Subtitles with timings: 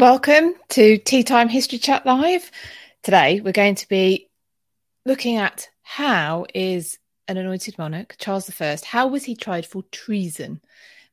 [0.00, 2.50] Welcome to Tea Time History Chat Live.
[3.02, 4.30] Today we're going to be
[5.04, 10.62] looking at how is an anointed monarch, Charles I, how was he tried for treason?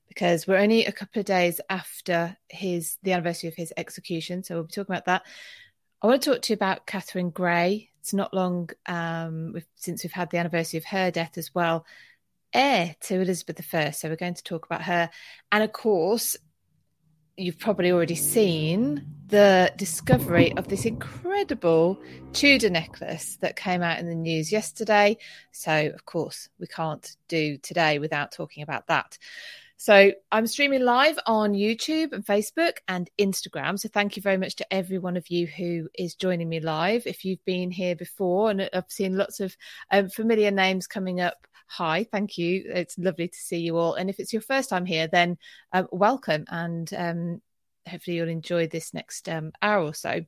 [0.07, 4.55] Because we're only a couple of days after his the anniversary of his execution, so
[4.55, 5.23] we'll be talking about that.
[6.01, 7.89] I want to talk to you about Katherine Grey.
[7.99, 11.85] It's not long um, since we've had the anniversary of her death as well,
[12.53, 13.91] heir to Elizabeth I.
[13.91, 15.09] So we're going to talk about her,
[15.51, 16.37] and of course,
[17.37, 21.99] you've probably already seen the discovery of this incredible
[22.33, 25.17] Tudor necklace that came out in the news yesterday.
[25.51, 29.17] So, of course, we can't do today without talking about that.
[29.77, 33.79] So, I'm streaming live on YouTube and Facebook and Instagram.
[33.79, 37.05] So, thank you very much to every one of you who is joining me live.
[37.05, 39.55] If you've been here before, and I've seen lots of
[39.91, 42.63] um, familiar names coming up hi, thank you.
[42.65, 43.93] It's lovely to see you all.
[43.93, 45.37] And if it's your first time here, then
[45.73, 47.41] um, welcome and um,
[47.87, 50.21] hopefully you'll enjoy this next um, hour or so.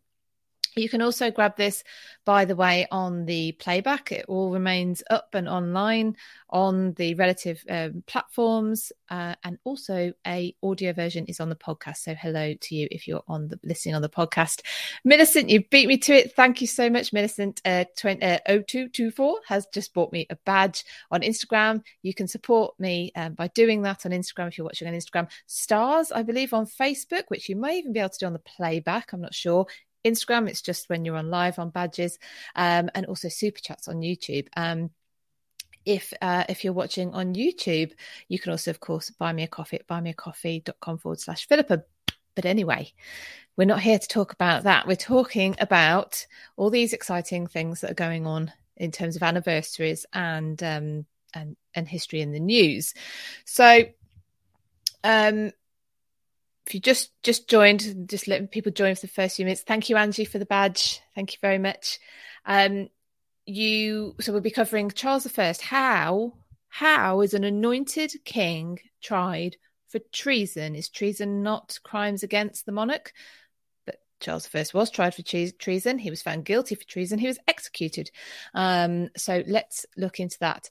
[0.76, 1.84] You can also grab this,
[2.26, 4.12] by the way, on the playback.
[4.12, 6.16] It all remains up and online
[6.50, 11.98] on the relative um, platforms, uh, and also a audio version is on the podcast.
[11.98, 14.62] So hello to you if you're on the listening on the podcast.
[15.04, 16.36] Millicent, you beat me to it.
[16.36, 17.62] Thank you so much, Millicent.
[17.66, 21.82] Uh, 20, uh, 0224 has just bought me a badge on Instagram.
[22.04, 25.28] You can support me um, by doing that on Instagram if you're watching on Instagram.
[25.48, 28.40] Stars, I believe, on Facebook, which you may even be able to do on the
[28.40, 29.14] playback.
[29.14, 29.66] I'm not sure.
[30.06, 32.18] Instagram, it's just when you're on live on badges,
[32.56, 34.48] um, and also super chats on YouTube.
[34.56, 34.92] Um,
[35.86, 37.92] if uh, if you're watching on YouTube,
[38.28, 41.84] you can also, of course, buy me a coffee at buymeacoffee.com forward slash Philippa.
[42.36, 42.94] But anyway,
[43.58, 44.88] we're not here to talk about that.
[44.88, 50.06] We're talking about all these exciting things that are going on in terms of anniversaries
[50.14, 52.94] and um, and and history in the news.
[53.46, 53.86] So,
[55.04, 55.52] um,
[56.70, 59.64] if you just just joined, just letting people join for the first few minutes.
[59.64, 61.02] Thank you, Angie, for the badge.
[61.16, 61.98] Thank you very much.
[62.46, 62.90] Um,
[63.48, 65.56] you so we'll be covering Charles I.
[65.60, 66.34] How
[66.68, 70.76] how is an anointed king tried for treason?
[70.76, 73.14] Is treason not crimes against the monarch?
[73.88, 75.98] But Charles I was tried for treason.
[75.98, 77.18] He was found guilty for treason.
[77.18, 78.12] He was executed.
[78.54, 80.70] Um, so let's look into that.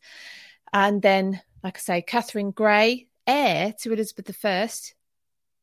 [0.72, 4.69] And then, like I say, Katherine Grey, heir to Elizabeth I,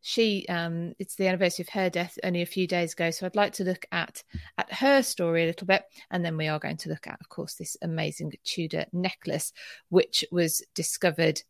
[0.08, 3.36] she um it's the anniversary of her death only a few days ago so i'd
[3.36, 4.22] like to look at
[4.56, 7.28] at her story a little bit and then we are going to look at of
[7.28, 9.52] course this amazing tudor necklace
[9.90, 11.42] which was discovered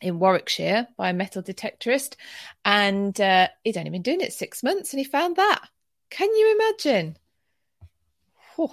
[0.00, 2.14] in warwickshire by a metal detectorist
[2.64, 5.68] and uh, he'd only been doing it six months and he found that
[6.08, 7.18] can you imagine
[8.54, 8.70] Whew.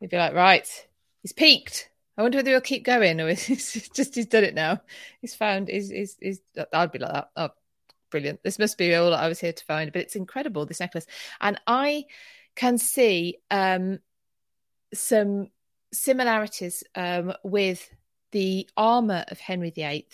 [0.00, 0.66] he'd be like right
[1.22, 4.82] he's peaked I wonder whether he'll keep going or is just he's done it now.
[5.22, 7.30] He's found is is is I'd be like that.
[7.36, 7.48] Oh,
[8.12, 8.44] brilliant.
[8.44, 11.06] This must be all I was here to find, but it's incredible, this necklace.
[11.40, 12.04] And I
[12.54, 13.98] can see um,
[14.94, 15.48] some
[15.92, 17.88] similarities um, with
[18.30, 20.06] the armour of Henry VIII,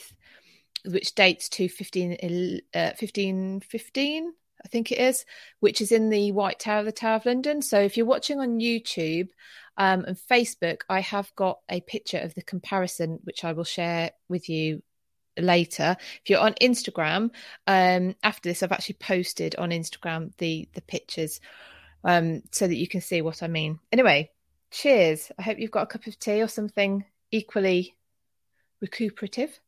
[0.86, 4.32] which dates to 15, uh, 1515,
[4.64, 5.24] I think it is,
[5.60, 7.62] which is in the White Tower, of the Tower of London.
[7.62, 9.28] So if you're watching on YouTube
[9.76, 14.10] um, and Facebook, I have got a picture of the comparison, which I will share
[14.28, 14.82] with you
[15.38, 15.96] later.
[16.22, 17.30] If you're on Instagram,
[17.66, 21.40] um, after this, I've actually posted on Instagram the the pictures
[22.04, 23.78] um, so that you can see what I mean.
[23.92, 24.30] Anyway,
[24.70, 25.30] cheers.
[25.38, 27.96] I hope you've got a cup of tea or something equally
[28.80, 29.58] recuperative.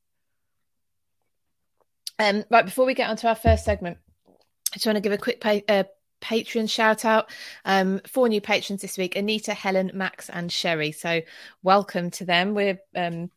[2.19, 3.99] Um, right before we get on to our first segment,
[4.29, 5.85] I just want to give a quick pay, uh,
[6.21, 7.31] Patreon shout out.
[7.65, 10.93] Um, four new patrons this week Anita, Helen, Max, and Sherry.
[10.93, 11.23] So,
[11.63, 12.55] welcome to them.
[12.55, 13.31] We're um,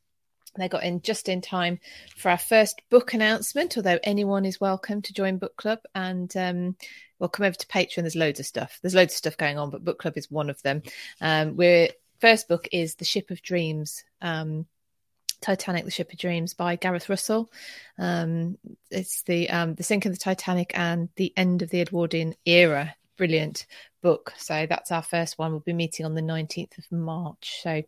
[0.56, 1.80] they got in just in time
[2.16, 6.76] for our first book announcement, although anyone is welcome to join book club and um,
[7.20, 8.02] we'll come over to Patreon.
[8.02, 8.80] There's loads of stuff.
[8.82, 10.84] There's loads of stuff going on, but book club is one of them.
[11.22, 14.04] Um, we're first book is The Ship of Dreams.
[14.22, 14.66] Um,
[15.42, 17.52] Titanic: The Ship of Dreams by Gareth Russell.
[17.98, 18.58] Um,
[18.92, 22.96] it's the um, the sink of the Titanic and the end of the Edwardian era.
[23.18, 23.66] Brilliant
[24.02, 24.34] book.
[24.38, 25.52] So that's our first one.
[25.52, 27.60] We'll be meeting on the 19th of March.
[27.62, 27.84] So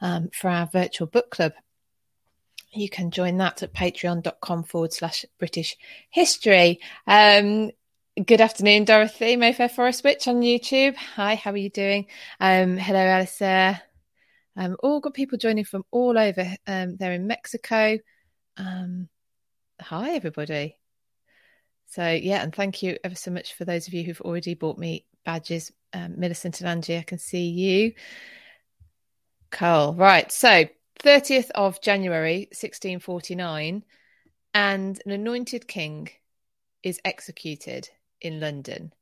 [0.00, 1.52] um, for our virtual book club
[2.74, 5.76] you can join that at patreon.com forward slash British
[6.10, 6.80] history.
[7.06, 7.70] Um,
[8.24, 10.96] good afternoon, Dorothy Mayfair Forest Witch on YouTube.
[10.96, 12.06] Hi, how are you doing?
[12.40, 13.42] Um, hello, Alice.
[14.56, 16.46] Um, all got people joining from all over.
[16.66, 17.98] Um, they're in Mexico.
[18.56, 19.08] Um,
[19.80, 20.76] hi, everybody.
[21.88, 24.78] So, yeah, and thank you ever so much for those of you who've already bought
[24.78, 25.72] me badges.
[25.92, 27.92] Um, Millicent and Angie, I can see you.
[29.50, 29.94] Cool.
[29.94, 30.30] Right.
[30.32, 30.64] So,
[31.02, 33.84] 30th of January 1649,
[34.54, 36.08] and an anointed king
[36.82, 37.88] is executed
[38.20, 38.92] in London.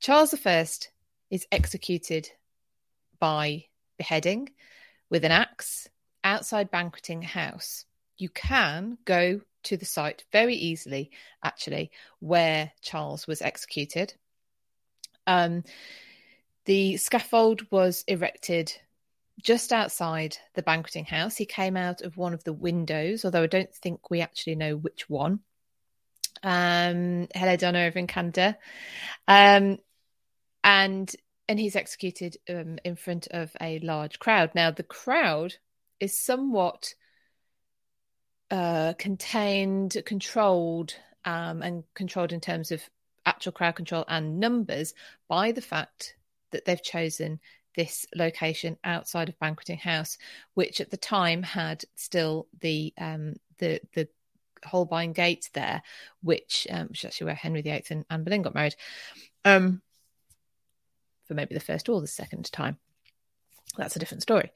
[0.00, 0.66] Charles I
[1.30, 2.30] is executed
[3.18, 4.50] by beheading
[5.10, 5.88] with an axe
[6.22, 7.84] outside Banqueting House.
[8.16, 11.10] You can go to the site very easily,
[11.42, 11.90] actually,
[12.20, 14.14] where Charles was executed.
[15.26, 15.64] Um,
[16.66, 18.72] the scaffold was erected
[19.42, 21.36] just outside the banqueting house.
[21.36, 24.76] He came out of one of the windows, although I don't think we actually know
[24.76, 25.40] which one.
[26.42, 28.58] Um, hello, Donna over in Canada.
[29.26, 29.78] Um,
[30.62, 31.14] and
[31.48, 34.54] and he's executed um, in front of a large crowd.
[34.54, 35.54] Now, the crowd
[36.00, 36.94] is somewhat
[38.50, 40.94] uh, contained, controlled,
[41.24, 42.82] um, and controlled in terms of
[43.26, 44.94] actual crowd control and numbers
[45.28, 46.16] by the fact
[46.50, 47.40] that they've chosen
[47.74, 50.18] this location outside of Banqueting House,
[50.54, 54.08] which at the time had still the um, the the
[54.64, 55.82] Holbein Gate there,
[56.22, 58.76] which um, which is actually where Henry VIII and Anne Boleyn got married,
[59.44, 59.82] um,
[61.26, 62.78] for maybe the first or the second time.
[63.76, 64.52] That's a different story.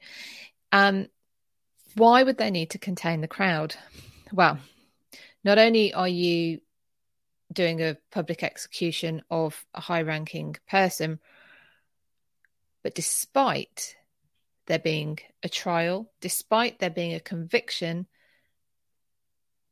[0.71, 1.07] Um,
[1.95, 3.75] why would they need to contain the crowd?
[4.31, 4.59] Well,
[5.43, 6.61] not only are you
[7.51, 11.19] doing a public execution of a high ranking person,
[12.83, 13.95] but despite
[14.67, 18.07] there being a trial, despite there being a conviction,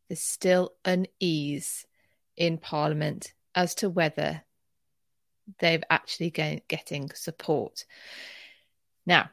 [0.08, 1.86] there's still unease
[2.36, 4.44] in Parliament as to whether
[5.60, 7.86] they've actually get, getting support.
[9.06, 9.30] Now,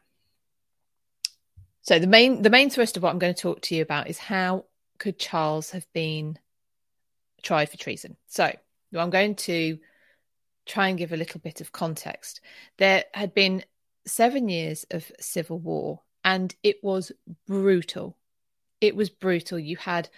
[1.82, 4.09] so the main the main thrust of what I'm going to talk to you about
[4.09, 4.65] is how
[4.99, 6.38] could Charles have been
[7.43, 8.17] tried for treason.
[8.26, 8.50] So
[8.97, 9.79] I'm going to
[10.66, 12.40] try and give a little bit of context.
[12.78, 13.64] There had been
[14.06, 17.12] seven years of civil war, and it was
[17.46, 18.16] brutal.
[18.81, 19.58] It was brutal.
[19.58, 20.08] You had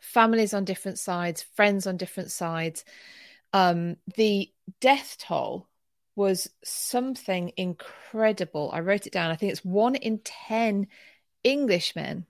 [0.00, 2.84] families on different sides, friends on different sides.
[3.52, 4.50] Um, the
[4.80, 5.68] death toll
[6.16, 8.70] was something incredible.
[8.72, 9.30] I wrote it down.
[9.30, 10.86] I think it's one in 10
[11.44, 12.26] Englishmen.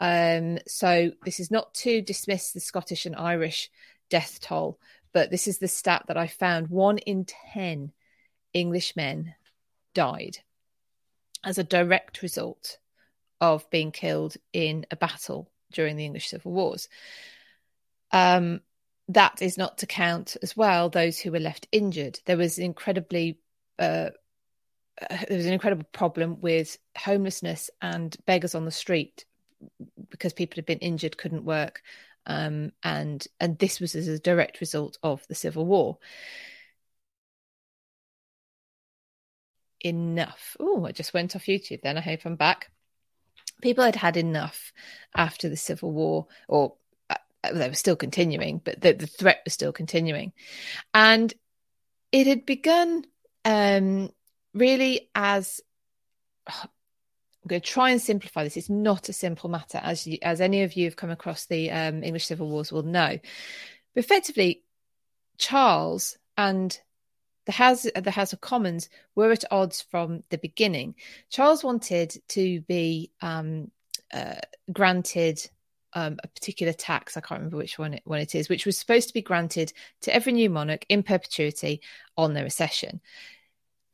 [0.00, 3.70] Um, so this is not to dismiss the Scottish and Irish
[4.10, 4.78] death toll,
[5.18, 6.68] but this is the stat that I found.
[6.68, 7.90] One in 10
[8.54, 9.34] Englishmen
[9.92, 10.38] died
[11.42, 12.78] as a direct result
[13.40, 16.88] of being killed in a battle during the English Civil Wars.
[18.12, 18.60] Um,
[19.08, 22.20] that is not to count as well those who were left injured.
[22.24, 23.40] There was incredibly
[23.76, 24.10] uh,
[25.00, 29.24] there was an incredible problem with homelessness and beggars on the street
[30.10, 31.82] because people had been injured, couldn't work,
[32.28, 35.98] um, and and this was as a direct result of the civil war.
[39.80, 40.56] Enough.
[40.60, 41.82] Oh, I just went off YouTube.
[41.82, 42.70] Then I hope I'm back.
[43.62, 44.72] People had had enough
[45.16, 46.74] after the civil war, or
[47.08, 47.16] uh,
[47.52, 50.32] they were still continuing, but the, the threat was still continuing,
[50.92, 51.32] and
[52.12, 53.04] it had begun
[53.44, 54.10] um,
[54.52, 55.60] really as
[57.42, 58.56] I'm going to try and simplify this.
[58.56, 61.70] It's not a simple matter, as you, as any of you have come across the
[61.70, 63.18] um, English Civil Wars will know.
[63.94, 64.62] But effectively,
[65.38, 66.78] Charles and
[67.46, 70.96] the House, the House of Commons were at odds from the beginning.
[71.30, 73.70] Charles wanted to be um,
[74.12, 74.40] uh,
[74.72, 75.48] granted
[75.94, 77.16] um, a particular tax.
[77.16, 79.72] I can't remember which one it, one it is, which was supposed to be granted
[80.02, 81.80] to every new monarch in perpetuity
[82.16, 83.00] on their accession.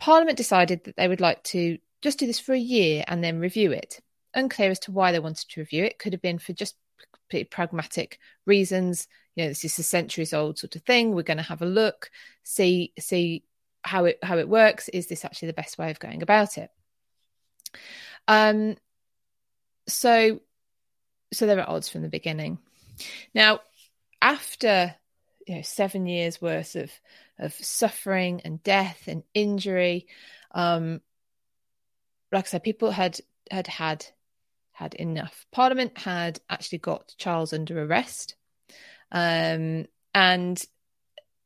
[0.00, 3.40] Parliament decided that they would like to just do this for a year and then
[3.40, 4.00] review it.
[4.34, 5.98] Unclear as to why they wanted to review it.
[5.98, 6.76] Could have been for just
[7.50, 9.08] pragmatic reasons.
[9.34, 11.14] You know, this is a centuries old sort of thing.
[11.14, 12.10] We're going to have a look,
[12.44, 13.42] see see
[13.82, 14.88] how it how it works.
[14.90, 16.70] Is this actually the best way of going about it?
[18.28, 18.76] Um.
[19.86, 20.40] So,
[21.32, 22.58] so there are odds from the beginning.
[23.34, 23.60] Now,
[24.22, 24.94] after
[25.46, 26.92] you know seven years worth of
[27.38, 30.06] of suffering and death and injury,
[30.52, 31.00] um,
[32.34, 34.06] like I said, people had had had
[34.72, 35.46] had enough.
[35.52, 38.34] Parliament had actually got Charles under arrest,
[39.12, 40.62] um, and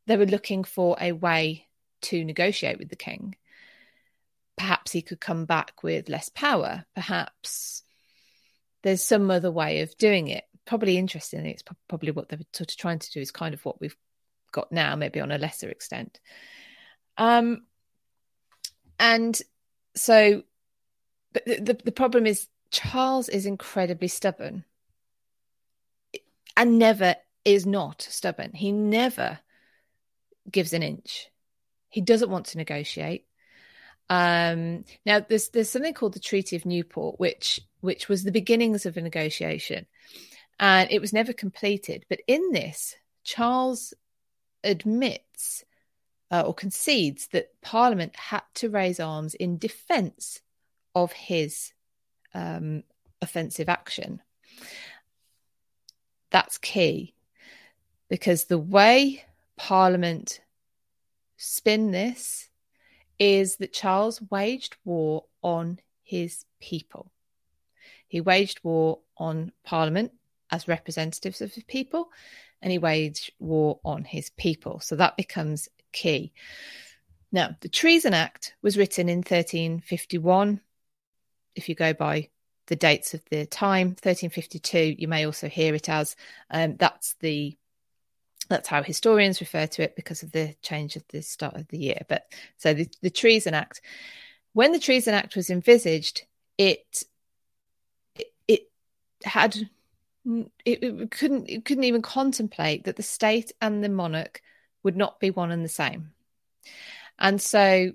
[0.07, 1.67] they were looking for a way
[2.01, 3.37] to negotiate with the king.
[4.57, 6.85] Perhaps he could come back with less power.
[6.95, 7.83] Perhaps
[8.83, 10.45] there's some other way of doing it.
[10.65, 13.81] Probably interestingly, it's probably what they're sort of trying to do is kind of what
[13.81, 13.97] we've
[14.53, 16.19] got now, maybe on a lesser extent.
[17.17, 17.63] Um,
[18.99, 19.41] and
[19.95, 20.43] so
[21.39, 24.65] but the, the, the problem is Charles is incredibly stubborn
[26.57, 28.53] and never is not stubborn.
[28.53, 29.39] He never
[30.51, 31.29] gives an inch.
[31.89, 33.27] He doesn't want to negotiate.
[34.11, 38.87] Um, now there's there's something called the Treaty of Newport, which which was the beginnings
[38.87, 39.87] of a negotiation,
[40.59, 42.07] and it was never completed.
[42.09, 43.93] But in this, Charles
[44.65, 45.65] admits
[46.31, 50.41] uh, or concedes that Parliament had to raise arms in defence
[50.95, 51.73] of his
[52.35, 52.83] um,
[53.21, 54.21] offensive action.
[56.31, 57.15] That's key
[58.09, 59.25] because the way
[59.57, 60.41] Parliament
[61.37, 62.49] spin this
[63.19, 67.11] is that Charles waged war on his people.
[68.07, 70.13] He waged war on Parliament
[70.51, 72.11] as representatives of his people,
[72.63, 74.81] and he waged war on his people.
[74.81, 76.33] So that becomes key.
[77.31, 80.61] Now, the Treason Act was written in 1351.
[81.59, 82.29] If you go by
[82.69, 86.17] the dates of the time, 1352, you may also hear it as
[86.51, 87.57] um, that's the
[88.49, 91.77] that's how historians refer to it because of the change of the start of the
[91.77, 92.01] year.
[92.09, 93.83] But so the, the Treason Act,
[94.55, 96.23] when the Treason Act was envisaged,
[96.57, 97.03] it
[98.15, 98.71] it, it
[99.25, 104.41] had it, it couldn't it couldn't even contemplate that the state and the monarch
[104.83, 106.13] would not be one and the same.
[107.19, 107.93] And so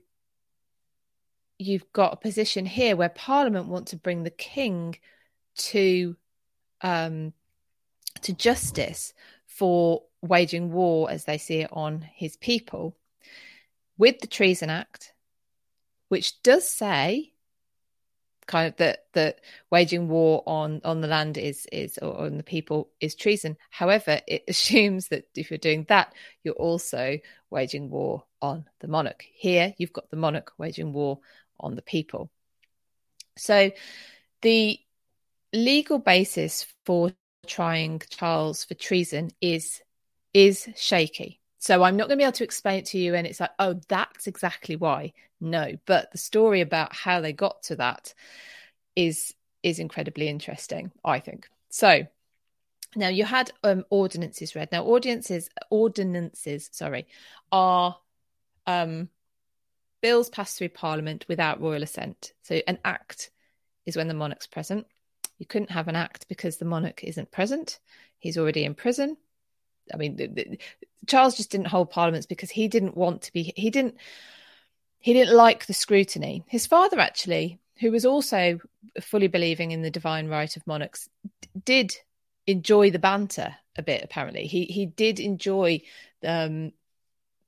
[1.59, 4.97] you've got a position here where Parliament want to bring the king
[5.55, 6.15] to
[6.81, 7.33] um,
[8.21, 9.13] to justice
[9.45, 12.95] for waging war as they see it on his people
[13.97, 15.13] with the Treason Act,
[16.09, 17.33] which does say
[18.45, 19.39] kind of that that
[19.71, 23.57] waging war on on the land is is or on the people is treason.
[23.69, 27.19] However it assumes that if you're doing that you're also
[27.49, 29.25] waging war on the monarch.
[29.33, 31.19] Here you've got the monarch waging war
[31.63, 32.29] on the people
[33.37, 33.71] so
[34.41, 34.79] the
[35.53, 37.11] legal basis for
[37.47, 39.81] trying charles for treason is
[40.33, 43.15] is shaky so I'm not going to be able to explain it to you.
[43.15, 45.13] And it's like, oh, that's exactly why.
[45.39, 48.13] No, but the story about how they got to that
[48.97, 51.47] is is incredibly interesting, I think.
[51.69, 52.05] So
[52.97, 54.73] now you had um, ordinances read.
[54.73, 57.07] Now ordinances ordinances, sorry,
[57.49, 57.97] are
[58.67, 59.07] um,
[60.03, 62.33] bills passed through Parliament without royal assent.
[62.43, 63.31] So an act
[63.85, 64.85] is when the monarch's present.
[65.39, 67.79] You couldn't have an act because the monarch isn't present.
[68.19, 69.17] He's already in prison.
[69.91, 70.59] I mean, the, the,
[71.07, 73.53] Charles just didn't hold parliaments because he didn't want to be.
[73.55, 73.95] He didn't.
[74.99, 76.43] He didn't like the scrutiny.
[76.47, 78.59] His father, actually, who was also
[79.01, 81.09] fully believing in the divine right of monarchs,
[81.65, 81.95] did
[82.45, 84.03] enjoy the banter a bit.
[84.03, 85.81] Apparently, he he did enjoy
[86.23, 86.71] um,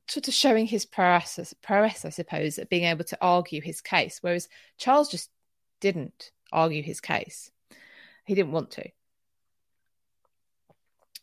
[0.08, 4.20] sort of showing his prowess, prowess, I suppose, at being able to argue his case.
[4.22, 4.48] Whereas
[4.78, 5.30] Charles just
[5.80, 7.52] didn't argue his case.
[8.26, 8.90] He didn't want to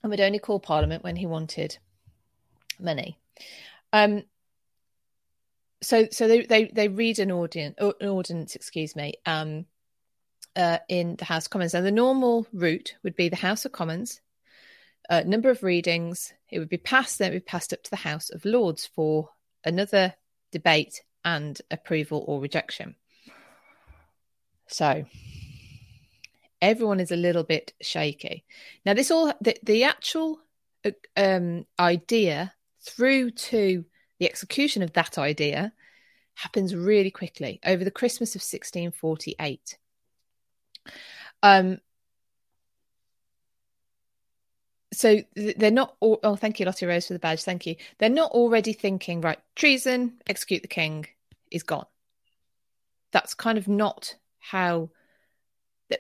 [0.03, 1.79] and would only call Parliament when he wanted
[2.79, 3.19] money.
[3.93, 4.25] Um,
[5.81, 9.67] so, so they, they, they read an ordinance, an ordinance, excuse me, um,
[10.57, 11.75] uh, in the House of Commons.
[11.75, 14.21] And the normal route would be the House of Commons,
[15.09, 16.33] uh, number of readings.
[16.49, 18.87] It would be passed, then it would be passed up to the House of Lords
[18.87, 19.31] for
[19.65, 20.15] another
[20.51, 22.97] debate and approval or rejection.
[24.69, 25.05] So,
[26.61, 28.45] everyone is a little bit shaky.
[28.85, 30.41] Now, this all the, the actual
[31.17, 33.85] um, idea through to
[34.19, 35.73] the execution of that idea
[36.35, 39.79] happens really quickly over the Christmas of 1648.
[41.43, 41.79] Um,
[44.93, 48.09] so they're not all, oh thank you lottie rose for the badge thank you they're
[48.09, 51.07] not already thinking right treason execute the king
[51.51, 51.87] is gone
[53.11, 54.91] that's kind of not how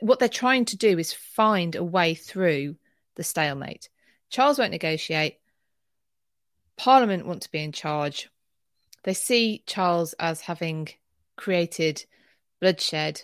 [0.01, 2.77] what they're trying to do is find a way through
[3.17, 3.89] the stalemate.
[4.31, 5.39] Charles won't negotiate.
[6.77, 8.31] Parliament want to be in charge.
[9.05, 10.89] They see Charles as having
[11.37, 12.05] created
[12.61, 13.23] bloodshed,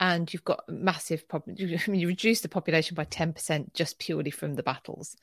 [0.00, 1.56] and you've got massive problem.
[1.58, 5.16] You reduce the population by ten percent just purely from the battles.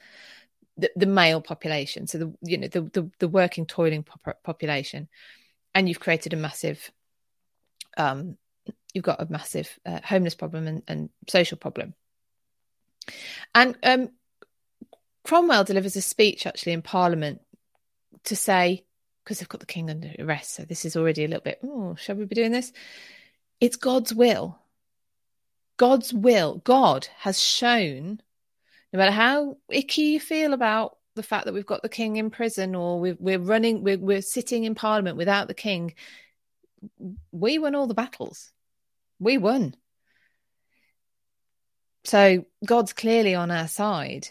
[0.77, 5.09] The, the, male population, so the you know the the, the working toiling pop- population,
[5.75, 6.91] and you've created a massive
[7.97, 8.37] um,
[8.93, 11.93] you've got a massive uh, homeless problem and, and, social problem.
[13.53, 14.09] And um,
[15.23, 17.41] Cromwell delivers a speech actually in Parliament
[18.25, 18.85] to say,
[19.23, 21.95] because they've got the king under arrest, so this is already a little bit, oh,
[21.95, 22.71] shall we be doing this?
[23.59, 24.57] It's God's will.
[25.81, 26.61] God's will.
[26.63, 28.21] God has shown,
[28.93, 32.29] no matter how icky you feel about the fact that we've got the king in
[32.29, 35.95] prison or we're, we're running, we're, we're sitting in Parliament without the king,
[37.31, 38.51] we won all the battles
[39.17, 39.73] we won.
[42.03, 44.27] So God's clearly on our side.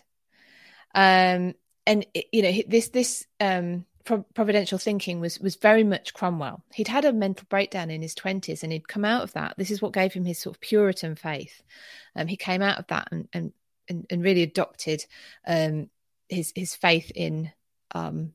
[0.95, 1.55] Um,
[1.85, 6.63] and you know this this um, providential thinking was was very much Cromwell.
[6.73, 9.55] He'd had a mental breakdown in his twenties, and he'd come out of that.
[9.57, 11.63] This is what gave him his sort of Puritan faith.
[12.17, 13.53] Um, he came out of that and and
[13.89, 15.05] and, and really adopted
[15.47, 15.91] um,
[16.29, 17.53] his his faith in
[17.95, 18.33] um,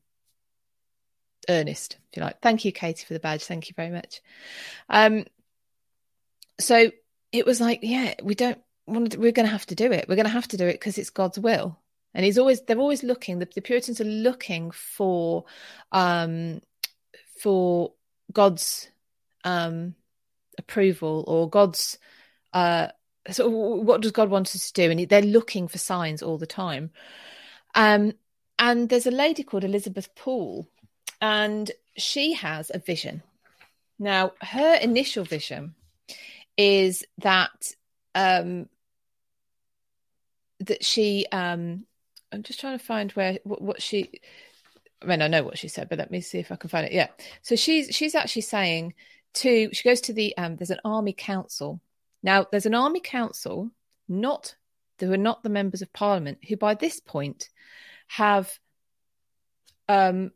[1.48, 2.40] earnest, if you like.
[2.40, 3.44] Thank you, Katie, for the badge.
[3.44, 4.20] Thank you very much.
[4.88, 5.24] Um,
[6.58, 6.90] so
[7.32, 10.06] it was like, yeah, we don't want to, we're going to have to do it.
[10.08, 11.78] We're going to have to do it because it's God's will.
[12.14, 15.44] And he's always, they're always looking, the, the Puritans are looking for,
[15.92, 16.62] um,
[17.40, 17.92] for
[18.32, 18.88] God's,
[19.44, 19.94] um,
[20.58, 21.98] approval or God's,
[22.54, 22.88] uh,
[23.30, 24.90] so what does God want us to do?
[24.90, 26.90] And they're looking for signs all the time.
[27.74, 28.12] Um,
[28.58, 30.66] and there's a lady called Elizabeth Poole,
[31.20, 33.22] and she has a vision.
[33.98, 35.74] Now, her initial vision
[36.56, 37.72] is that
[38.14, 38.68] um,
[40.60, 41.26] that she.
[41.30, 41.84] Um,
[42.36, 44.20] I'm just trying to find where what, what she.
[45.02, 46.86] I mean, I know what she said, but let me see if I can find
[46.86, 46.92] it.
[46.92, 47.08] Yeah,
[47.42, 48.94] so she's she's actually saying
[49.34, 51.80] to she goes to the um, there's an army council.
[52.22, 53.70] Now, there's an army council,
[54.08, 54.54] not
[54.98, 57.48] who are not the members of parliament, who by this point
[58.08, 58.58] have
[59.88, 60.32] um,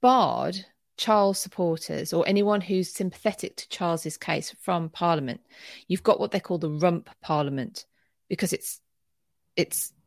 [0.00, 0.64] barred
[0.96, 5.40] Charles supporters or anyone who's sympathetic to Charles's case from Parliament.
[5.86, 7.86] You've got what they call the rump Parliament
[8.28, 8.80] because it's
[9.56, 9.97] it's it's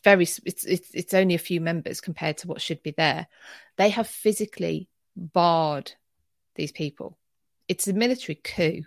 [0.00, 3.26] very it's it's it's only a few members compared to what should be there.
[3.76, 5.92] They have physically barred
[6.54, 7.18] these people.
[7.68, 8.82] It's a military coup.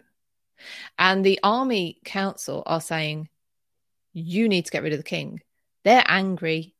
[0.97, 3.29] And the army council are saying
[4.13, 5.41] you need to get rid of the king.
[5.83, 6.73] They're angry.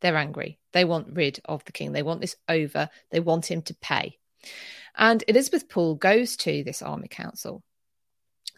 [0.00, 0.58] They're angry.
[0.72, 1.92] They want rid of the king.
[1.92, 2.88] They want this over.
[3.10, 4.18] They want him to pay.
[4.96, 7.62] And Elizabeth Poole goes to this army council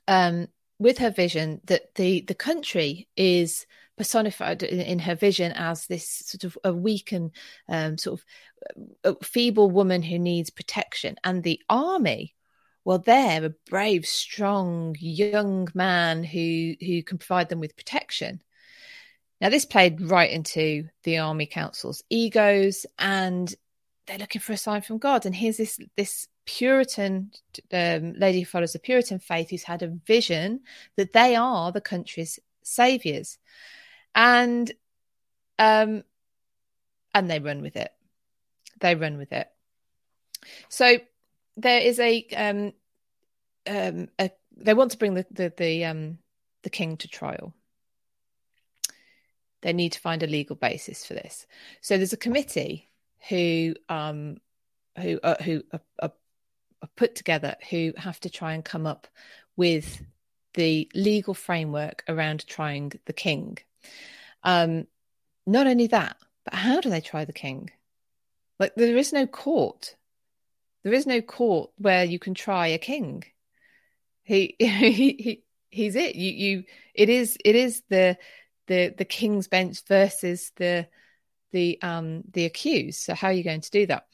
[0.09, 5.86] um, with her vision that the the country is personified in, in, her vision as
[5.86, 7.30] this sort of a weak and
[7.68, 8.20] um, sort
[9.04, 12.34] of feeble woman who needs protection, and the army.
[12.84, 18.42] Well, they're a brave, strong, young man who who can provide them with protection.
[19.40, 23.54] Now, this played right into the army council's egos, and
[24.06, 25.26] they're looking for a sign from God.
[25.26, 27.30] And here's this this Puritan
[27.72, 30.61] um, lady who follows the Puritan faith, who's had a vision
[30.96, 33.38] that they are the country's saviors,
[34.14, 34.70] and
[35.59, 36.05] um,
[37.14, 37.92] and they run with it.
[38.81, 39.48] They run with it.
[40.68, 40.98] So
[41.57, 42.72] there is a um,
[43.66, 46.18] um, a, they want to bring the the the, um,
[46.62, 47.55] the king to trial
[49.64, 51.46] they need to find a legal basis for this.
[51.81, 52.90] So there's a committee
[53.31, 54.37] who um,
[55.00, 56.12] who uh, who are, are,
[56.83, 59.09] are put together who have to try and come up
[59.57, 60.03] with
[60.53, 63.57] the legal framework around trying the king.
[64.42, 64.87] Um,
[65.47, 67.70] not only that, but how do they try the king?
[68.59, 69.97] Like there is no court.
[70.83, 73.25] There is no court where you can try a king.
[74.27, 76.14] He he, he he's it.
[76.14, 78.16] You you it is it is the
[78.68, 80.88] the the king's bench versus the
[81.53, 84.07] the um the accused so how are you going to do that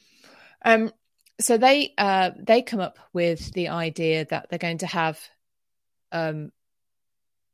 [0.63, 0.91] um
[1.39, 5.19] so they uh they come up with the idea that they're going to have
[6.11, 6.51] um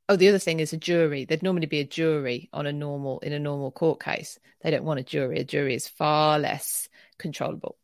[0.09, 3.19] oh the other thing is a jury there'd normally be a jury on a normal
[3.19, 6.89] in a normal court case they don't want a jury a jury is far less
[7.17, 7.77] controllable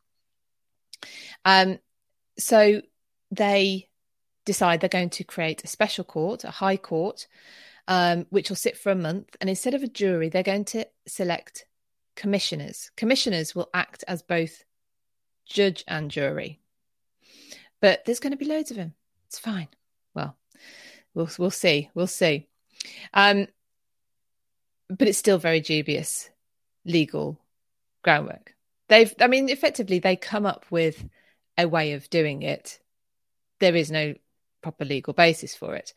[1.46, 1.80] um
[2.38, 2.82] so
[3.32, 3.90] they
[4.46, 7.28] decide they're going to create a special court a high court
[7.88, 9.36] um, which will sit for a month.
[9.42, 11.66] And instead of a jury, they're going to select
[12.16, 12.92] commissioners.
[12.96, 14.64] Commissioners will act as both
[15.46, 16.60] judge and jury.
[17.82, 18.94] But there's going to be loads of them.
[19.28, 19.68] It's fine.
[20.14, 20.38] Well,
[21.14, 21.90] we'll we'll see.
[21.94, 22.48] We'll see.
[23.14, 23.48] Um,
[24.90, 26.30] but it's still very dubious
[26.86, 27.40] legal
[28.04, 28.54] groundwork.
[28.90, 31.04] They've, I mean, effectively, they come up with
[31.58, 32.80] a way of doing it.
[33.60, 34.16] There is no
[34.62, 35.94] proper legal basis for it.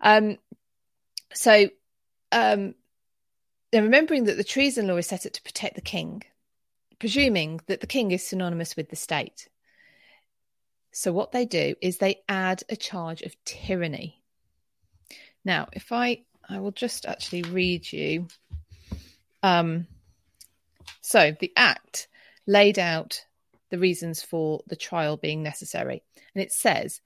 [0.00, 0.38] Um,
[1.34, 1.68] so,
[2.32, 2.74] um,
[3.72, 6.22] remembering that the treason law is set up to protect the king,
[6.98, 9.48] presuming that the king is synonymous with the state.
[10.92, 14.15] So, what they do is they add a charge of tyranny.
[15.46, 18.26] Now, if I, I will just actually read you.
[19.42, 19.86] Um,
[21.00, 22.08] so, the Act
[22.46, 23.24] laid out
[23.70, 26.02] the reasons for the trial being necessary.
[26.34, 27.00] And it says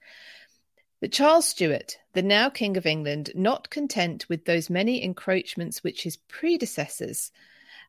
[1.01, 6.03] but Charles Stuart, the now King of England, not content with those many encroachments which
[6.03, 7.31] his predecessors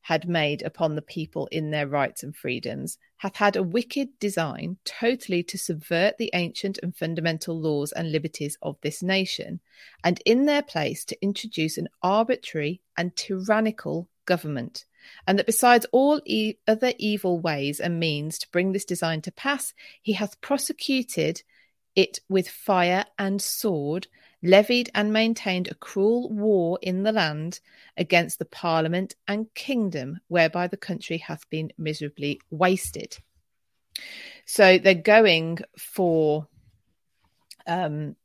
[0.02, 4.76] had made upon the people in their rights and freedoms, hath had a wicked design
[4.84, 9.60] totally to subvert the ancient and fundamental laws and liberties of this nation,
[10.02, 14.84] and in their place to introduce an arbitrary and tyrannical government.
[15.26, 19.32] And that besides all e- other evil ways and means to bring this design to
[19.32, 21.42] pass, he hath prosecuted
[21.94, 24.06] it with fire and sword,
[24.42, 27.60] levied and maintained a cruel war in the land
[27.96, 33.16] against the parliament and kingdom, whereby the country hath been miserably wasted.
[34.46, 36.48] So they're going for
[37.66, 38.16] um,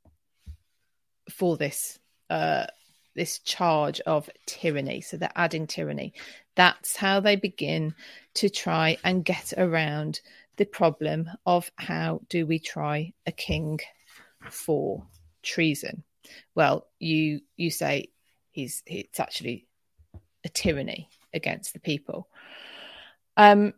[1.29, 1.99] for this
[2.29, 2.67] uh,
[3.15, 5.01] this charge of tyranny.
[5.01, 6.13] So they're adding tyranny.
[6.55, 7.95] That's how they begin
[8.35, 10.21] to try and get around
[10.57, 13.79] the problem of how do we try a king
[14.49, 15.05] for
[15.43, 16.03] treason.
[16.55, 18.09] Well, you you say
[18.51, 19.67] he's it's actually
[20.43, 22.27] a tyranny against the people.
[23.35, 23.73] Um,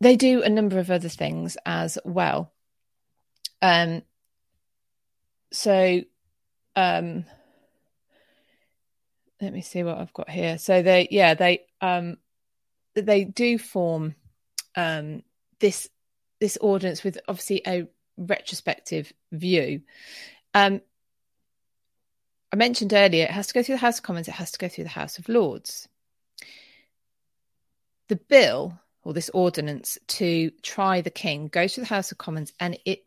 [0.00, 2.52] they do a number of other things as well.
[3.62, 4.02] Um,
[5.52, 6.02] so,
[6.74, 7.24] um,
[9.40, 10.58] let me see what I've got here.
[10.58, 12.18] So they, yeah, they, um,
[12.94, 14.14] they do form,
[14.76, 15.22] um,
[15.58, 15.88] this,
[16.40, 19.82] this ordinance with obviously a retrospective view.
[20.54, 20.80] Um,
[22.52, 24.58] I mentioned earlier, it has to go through the House of Commons, it has to
[24.58, 25.88] go through the House of Lords.
[28.08, 32.52] The bill or this ordinance to try the king goes to the House of Commons
[32.60, 33.04] and it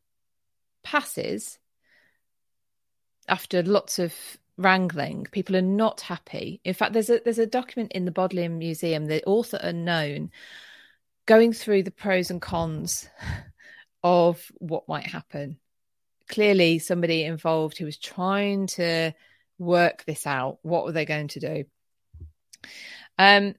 [0.83, 1.57] passes
[3.27, 4.13] after lots of
[4.57, 5.25] wrangling.
[5.31, 6.59] People are not happy.
[6.63, 10.31] In fact, there's a there's a document in the Bodleian Museum, the author unknown,
[11.29, 13.07] going through the pros and cons
[14.03, 15.59] of what might happen.
[16.27, 19.13] Clearly, somebody involved who was trying to
[19.59, 20.57] work this out.
[20.63, 21.63] What were they going to do?
[23.19, 23.53] Um,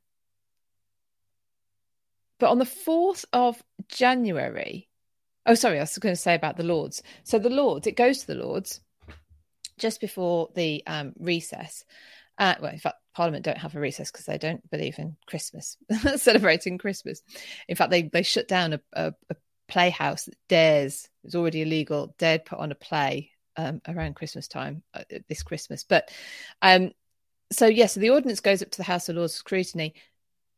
[2.40, 4.88] but on the 4th of January,
[5.46, 7.04] oh, sorry, I was going to say about the Lords.
[7.22, 8.80] So the Lords, it goes to the Lords
[9.78, 11.84] just before the um, recess.
[12.36, 15.76] Uh, well, in fact, Parliament don't have a recess because they don't believe in Christmas,
[16.16, 17.20] celebrating Christmas.
[17.68, 19.36] In fact, they they shut down a, a, a
[19.68, 24.82] playhouse that dares it's already illegal dared put on a play um, around Christmas time
[24.94, 25.84] uh, this Christmas.
[25.84, 26.10] But
[26.62, 26.92] um,
[27.52, 29.92] so yes, yeah, so the ordinance goes up to the House of Lords scrutiny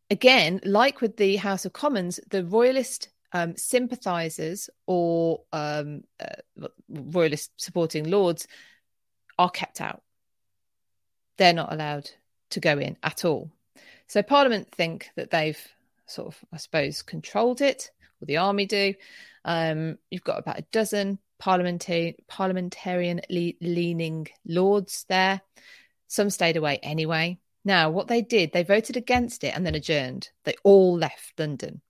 [0.09, 7.51] again, like with the House of Commons, the royalist um, sympathisers or um, uh, royalist
[7.57, 8.47] supporting lords
[9.37, 10.05] are kept out.
[11.39, 12.09] They're not allowed
[12.53, 13.51] to go in at all.
[14.07, 15.61] So Parliament think that they've
[16.07, 18.95] sort of, I suppose, controlled it, or the army do.
[19.45, 25.41] Um, you've got about a dozen parliamentarian le- leaning lords there.
[26.07, 27.39] Some stayed away anyway.
[27.65, 30.31] Now, what they did, they voted against it and then adjourned.
[30.45, 31.81] They all left London.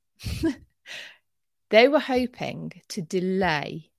[1.71, 3.91] they were hoping to delay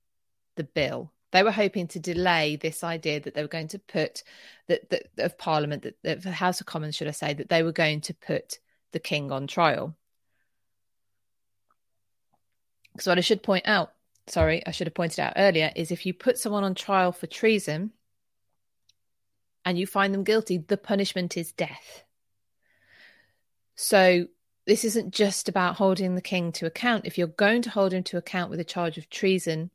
[0.55, 1.12] the bill.
[1.33, 4.21] They were hoping to delay this idea that they were going to put
[4.67, 7.63] that, that of Parliament, that, that the House of Commons, should I say, that they
[7.63, 8.59] were going to put
[8.91, 9.95] the king on trial.
[12.99, 13.93] So what I should point out,
[14.27, 17.25] sorry, I should have pointed out earlier, is if you put someone on trial for
[17.25, 17.91] treason,
[19.65, 22.03] and you find them guilty, the punishment is death.
[23.75, 24.27] So
[24.67, 27.07] this isn't just about holding the king to account.
[27.07, 29.71] If you're going to hold him to account with a charge of treason,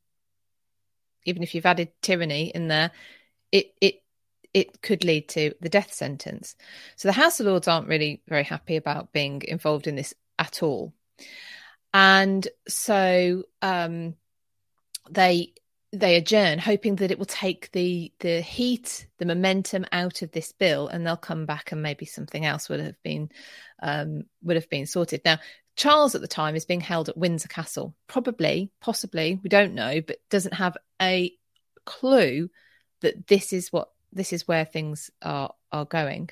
[1.25, 2.91] even if you've added tyranny in there,
[3.53, 4.03] it it
[4.55, 6.57] it could lead to the death sentence.
[6.97, 10.63] So the House of Lords aren't really very happy about being involved in this at
[10.63, 10.93] all.
[11.93, 14.15] And so um,
[15.11, 15.53] they
[15.93, 20.53] they adjourn, hoping that it will take the the heat, the momentum out of this
[20.53, 23.31] bill, and they'll come back and maybe something else would have been
[23.83, 25.23] um, would have been sorted.
[25.25, 25.39] Now,
[25.77, 30.01] Charles at the time is being held at Windsor Castle, probably, possibly, we don't know,
[30.01, 31.33] but doesn't have a
[31.85, 32.51] clue
[33.01, 36.29] that this is what this is where things are are going.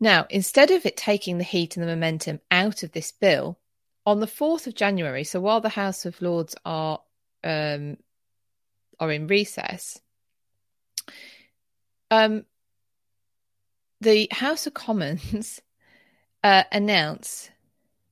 [0.00, 3.58] Now, instead of it taking the heat and the momentum out of this bill,
[4.06, 7.00] on the 4th of January, so while the House of Lords are
[7.44, 7.96] um,
[9.00, 10.00] are in recess,
[12.10, 12.44] um,
[14.00, 15.60] the House of Commons
[16.44, 17.50] uh, announce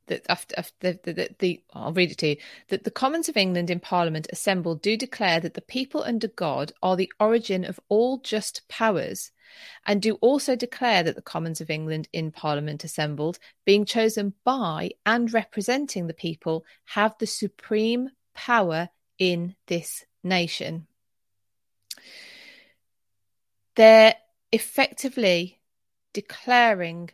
[0.06, 2.36] that after, after the, the, the, I'll read it to you
[2.68, 6.72] that the Commons of England in Parliament assembled do declare that the people under God
[6.82, 9.32] are the origin of all just powers,
[9.86, 14.90] and do also declare that the Commons of England in Parliament assembled, being chosen by
[15.04, 20.86] and representing the people, have the supreme power in this nation.
[23.74, 24.14] They're
[24.52, 25.60] effectively
[26.12, 27.10] declaring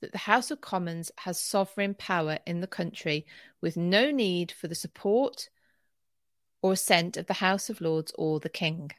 [0.00, 3.26] that the House of Commons has sovereign power in the country
[3.60, 5.48] with no need for the support
[6.60, 8.90] or assent of the House of Lords or the King.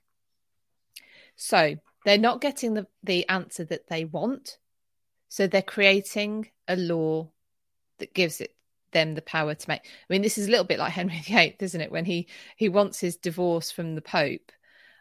[1.35, 4.57] So they're not getting the, the answer that they want.
[5.29, 7.29] So they're creating a law
[7.99, 8.55] that gives it
[8.93, 9.81] them the power to make.
[9.81, 11.91] I mean, this is a little bit like Henry VIII, isn't it?
[11.91, 14.51] When he he wants his divorce from the Pope,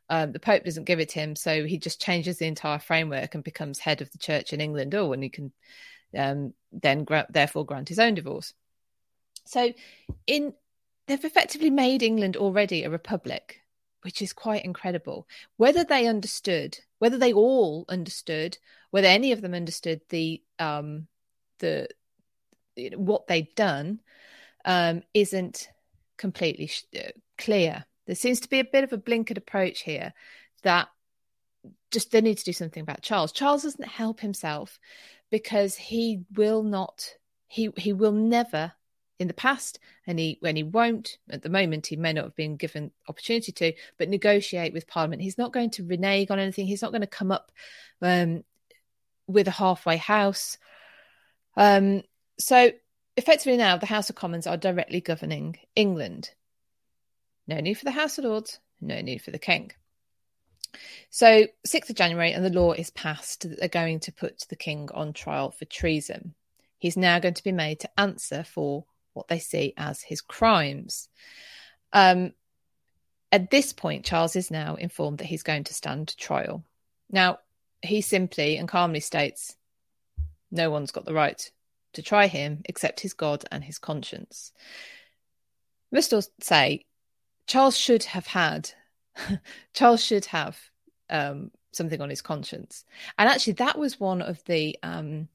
[0.08, 3.34] um, the Pope doesn't give it to him, so he just changes the entire framework
[3.34, 4.94] and becomes head of the Church in England.
[4.94, 5.52] Oh, and he can
[6.16, 8.54] um, then gra- therefore grant his own divorce.
[9.44, 9.72] So,
[10.26, 10.54] in
[11.06, 13.62] they've effectively made England already a republic,
[14.02, 15.26] which is quite incredible.
[15.56, 18.58] Whether they understood, whether they all understood,
[18.90, 21.06] whether any of them understood the um,
[21.58, 21.88] the
[22.76, 24.00] what they'd done,
[24.64, 25.68] um, isn't
[26.16, 27.84] completely sh- uh, clear.
[28.06, 30.12] There seems to be a bit of a blinkered approach here
[30.62, 30.88] that
[31.90, 33.32] just they need to do something about Charles.
[33.32, 34.78] Charles doesn't help himself
[35.30, 37.14] because he will not
[37.48, 38.72] he he will never
[39.18, 42.36] in the past and he when he won't at the moment he may not have
[42.36, 46.66] been given opportunity to but negotiate with parliament he's not going to renege on anything
[46.66, 47.52] he's not going to come up
[48.00, 48.42] um,
[49.26, 50.58] with a halfway house
[51.56, 52.02] um,
[52.38, 52.70] so
[53.16, 56.30] effectively now the house of commons are directly governing england
[57.46, 59.70] no need for the house of lords no need for the king
[61.10, 64.56] so 6th of january and the law is passed that they're going to put the
[64.56, 66.34] king on trial for treason
[66.78, 71.08] he's now going to be made to answer for what they see as his crimes.
[71.92, 72.32] Um,
[73.30, 76.64] at this point, Charles is now informed that he's going to stand trial.
[77.10, 77.38] Now,
[77.82, 79.56] he simply and calmly states,
[80.50, 81.50] No one's got the right
[81.94, 84.52] to try him except his God and his conscience.
[85.90, 86.86] Must say,
[87.46, 88.70] Charles should have had,
[89.74, 90.58] Charles should have
[91.10, 92.84] um, something on his conscience.
[93.18, 95.28] And actually, that was one of the um,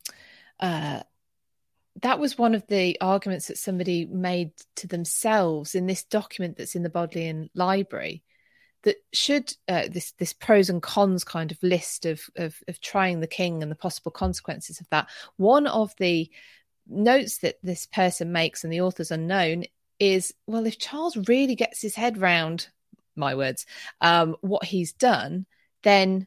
[0.59, 1.01] uh,
[2.01, 6.75] that was one of the arguments that somebody made to themselves in this document that's
[6.75, 8.23] in the Bodleian Library.
[8.87, 13.19] That should uh, this this pros and cons kind of list of, of of trying
[13.19, 15.09] the king and the possible consequences of that.
[15.35, 16.31] One of the
[16.87, 19.65] notes that this person makes, and the author's unknown,
[19.99, 22.69] is well, if Charles really gets his head round
[23.17, 23.65] my words,
[23.99, 25.45] um, what he's done,
[25.83, 26.25] then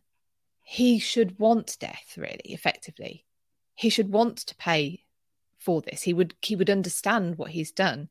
[0.63, 2.13] he should want death.
[2.19, 3.25] Really, effectively,
[3.75, 5.03] he should want to pay
[5.59, 6.03] for this.
[6.03, 8.11] He would he would understand what he's done.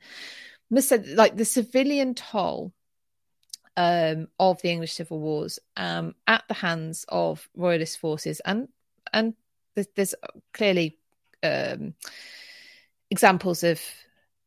[0.72, 2.74] Must said like the civilian toll
[3.80, 8.68] um, of the English civil wars um, at the hands of royalist forces and
[9.14, 9.34] and
[9.96, 10.14] there's,
[10.54, 10.98] clearly
[11.44, 11.94] um,
[13.10, 13.80] examples of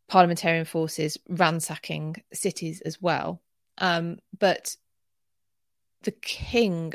[0.06, 3.40] parliamentarian forces ransacking cities as well.
[3.78, 4.76] Um, but
[6.02, 6.92] the king,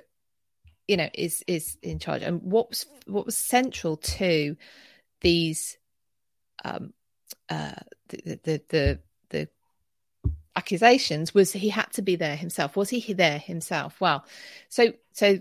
[0.88, 2.22] you know, is is in charge.
[2.22, 4.56] And what was what was central to
[5.22, 5.80] these
[6.64, 6.94] um,
[7.50, 9.50] uh, the, the, the the
[10.58, 12.76] accusations was he had to be there himself.
[12.76, 14.02] Was he there himself?
[14.02, 14.26] Well,
[14.70, 15.40] so so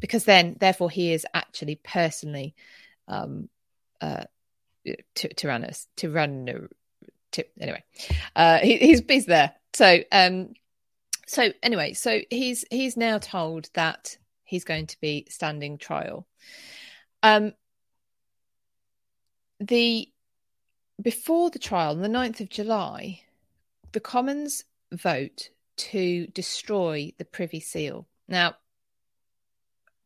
[0.00, 2.54] because then therefore he is actually personally
[3.06, 3.48] um,
[4.00, 4.24] uh,
[5.14, 6.68] tyrannus tyranno
[7.30, 7.84] ty- anyway
[8.34, 9.52] uh, he, he's he's there.
[9.74, 10.54] So um
[11.26, 16.26] so anyway so he's he's now told that he's going to be standing trial.
[17.22, 17.52] Um
[19.60, 20.08] the
[21.00, 23.22] before the trial, on the 9th of July,
[23.92, 28.06] the Commons vote to destroy the Privy Seal.
[28.28, 28.56] Now,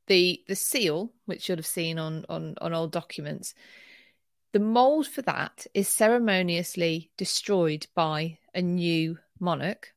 [0.07, 3.55] the the seal, which you'll have seen on, on, on old documents,
[4.53, 9.93] the mould for that is ceremoniously destroyed by a new monarch,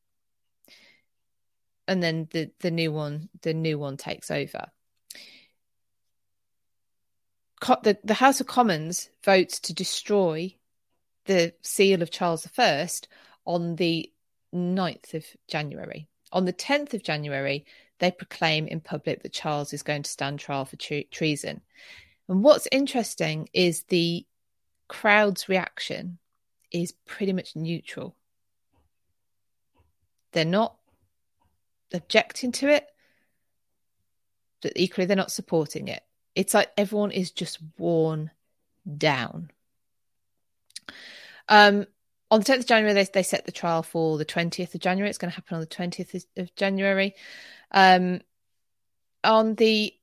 [1.87, 4.71] and then the, the new one the new one takes over.
[7.61, 10.55] Co- the, the House of Commons votes to destroy
[11.25, 12.87] the seal of Charles I
[13.49, 14.07] on the
[14.53, 16.07] 9th of January.
[16.31, 17.65] On the 10th of January,
[17.97, 21.61] they proclaim in public that Charles is going to stand trial for tre- treason.
[22.27, 24.23] And what's interesting is the
[24.87, 26.19] crowd's reaction
[26.71, 28.15] is pretty much neutral.
[30.31, 30.75] They're not
[31.91, 32.85] objecting to it,
[34.61, 36.03] but equally they're not supporting it.
[36.35, 38.29] It's like everyone is just worn
[38.97, 39.49] down.
[41.47, 41.87] Um,
[42.31, 45.09] on the 10th of January, they, they set the trial for the 20th of January.
[45.09, 47.15] It's going to happen on the 20th of January.
[47.71, 48.21] Um,
[49.23, 49.93] on the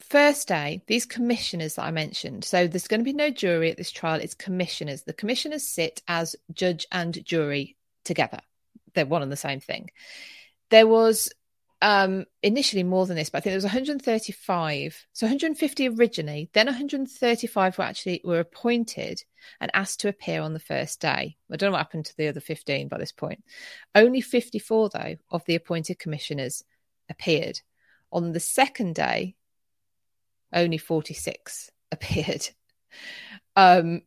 [0.00, 3.76] first day, these commissioners that I mentioned, so there's going to be no jury at
[3.76, 5.02] this trial, it's commissioners.
[5.02, 8.40] The commissioners sit as judge and jury together,
[8.94, 9.90] they're one and the same thing.
[10.70, 11.30] There was
[11.84, 15.06] um, initially more than this, but I think there was 135.
[15.12, 19.22] So 150 originally, then 135 were actually were appointed
[19.60, 21.36] and asked to appear on the first day.
[21.52, 23.44] I don't know what happened to the other 15 by this point.
[23.94, 26.64] Only 54 though of the appointed commissioners
[27.10, 27.60] appeared.
[28.10, 29.34] On the second day,
[30.54, 32.48] only 46 appeared.
[33.56, 34.00] Um,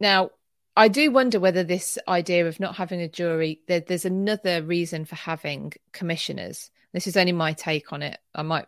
[0.00, 0.30] now
[0.76, 5.04] I do wonder whether this idea of not having a jury, there, there's another reason
[5.04, 6.70] for having commissioners.
[6.92, 8.18] This is only my take on it.
[8.34, 8.66] I might,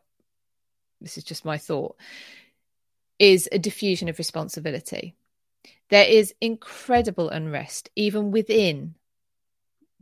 [1.01, 1.97] this is just my thought,
[3.19, 5.17] is a diffusion of responsibility.
[5.89, 8.95] There is incredible unrest, even within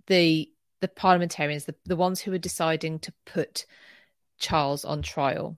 [0.06, 3.64] the the parliamentarians, the, the ones who are deciding to put
[4.38, 5.56] Charles on trial.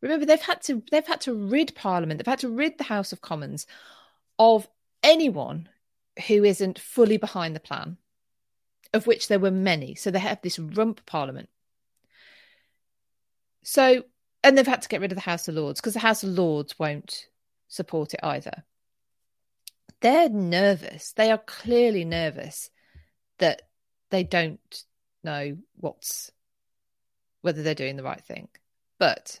[0.00, 3.12] Remember, they've had to they've had to rid Parliament, they've had to rid the House
[3.12, 3.66] of Commons
[4.38, 4.66] of
[5.02, 5.68] anyone
[6.28, 7.96] who isn't fully behind the plan,
[8.92, 9.94] of which there were many.
[9.94, 11.48] So they have this rump parliament.
[13.62, 14.04] So,
[14.42, 16.30] and they've had to get rid of the House of Lords because the House of
[16.30, 17.28] Lords won't
[17.68, 18.64] support it either.
[20.00, 21.12] They're nervous.
[21.12, 22.70] They are clearly nervous
[23.38, 23.62] that
[24.10, 24.84] they don't
[25.22, 26.30] know what's
[27.40, 28.48] whether they're doing the right thing.
[28.98, 29.40] But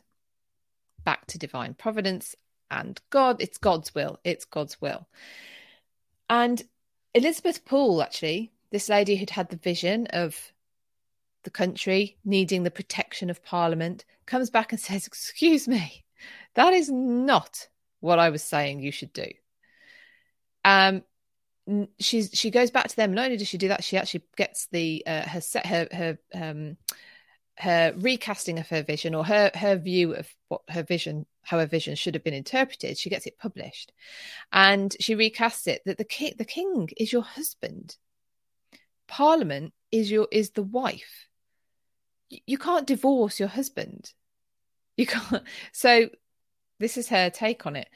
[1.04, 2.34] back to divine providence
[2.70, 4.18] and God, it's God's will.
[4.24, 5.06] It's God's will.
[6.34, 6.60] And
[7.14, 10.52] Elizabeth Poole, actually, this lady who'd had the vision of
[11.44, 16.04] the country needing the protection of Parliament, comes back and says, Excuse me,
[16.54, 17.68] that is not
[18.00, 19.28] what I was saying you should do.
[20.64, 21.04] Um,
[22.00, 23.14] she's she goes back to them.
[23.14, 26.18] Not only does she do that, she actually gets the uh, her set her her
[26.34, 26.76] um
[27.58, 31.66] her recasting of her vision or her her view of what her vision how her
[31.66, 33.92] vision should have been interpreted she gets it published.
[34.52, 37.96] And she recasts it that the king the king is your husband.
[39.06, 41.28] Parliament is your is the wife.
[42.28, 44.12] You, you can't divorce your husband.
[44.96, 45.44] You can't.
[45.72, 46.08] So
[46.80, 47.88] this is her take on it.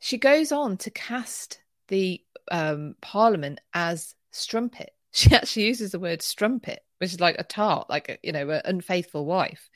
[0.00, 4.90] She goes on to cast the um, parliament as strumpet.
[5.16, 8.48] She actually uses the word strumpet which is like a tart, like a, you know,
[8.48, 9.68] an unfaithful wife,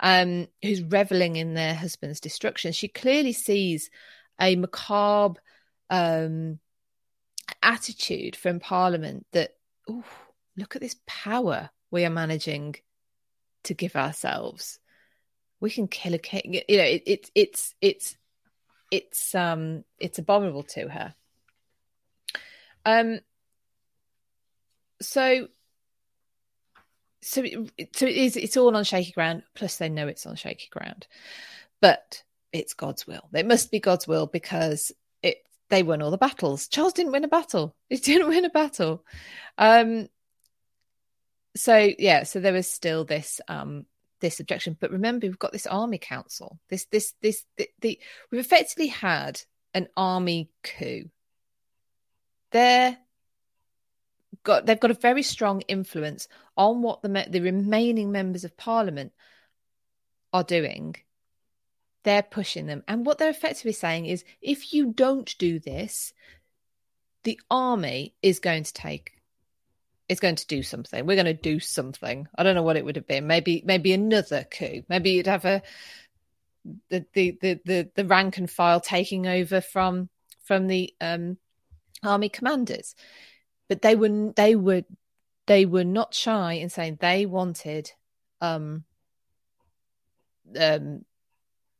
[0.00, 2.72] um, who's reveling in their husband's destruction.
[2.72, 3.90] She clearly sees
[4.40, 5.40] a macabre
[5.90, 6.58] um,
[7.62, 9.56] attitude from Parliament that,
[9.88, 10.04] oh,
[10.56, 12.76] look at this power we are managing
[13.64, 14.78] to give ourselves.
[15.60, 16.62] We can kill a king.
[16.68, 18.16] You know, it, it, it's it's
[18.90, 21.14] it's um it's abominable to her.
[22.86, 23.20] Um.
[25.02, 25.48] So
[27.22, 30.36] so it, so it is it's all on shaky ground plus they know it's on
[30.36, 31.06] shaky ground.
[31.80, 33.28] But it's god's will.
[33.32, 36.68] It must be god's will because it they won all the battles.
[36.68, 37.74] Charles didn't win a battle.
[37.88, 39.04] He didn't win a battle.
[39.58, 40.08] Um
[41.56, 43.86] so yeah so there was still this um
[44.20, 44.76] this objection.
[44.78, 46.58] But remember we've got this army council.
[46.68, 49.40] This this this the, the we've effectively had
[49.74, 51.10] an army coup.
[52.52, 52.98] They're
[54.44, 59.12] got they've got a very strong influence on what the the remaining members of parliament
[60.32, 60.96] are doing.
[62.02, 62.82] They're pushing them.
[62.88, 66.12] And what they're effectively saying is if you don't do this
[67.24, 69.12] the army is going to take
[70.08, 71.06] is going to do something.
[71.06, 72.26] We're going to do something.
[72.36, 73.26] I don't know what it would have been.
[73.26, 74.82] Maybe maybe another coup.
[74.88, 75.62] Maybe you'd have a
[76.88, 80.08] the the the the, rank and file taking over from
[80.42, 81.38] from the um
[82.02, 82.94] army commanders
[83.70, 84.82] but they were they were
[85.46, 87.90] they were not shy in saying they wanted
[88.40, 88.84] um
[90.58, 91.04] um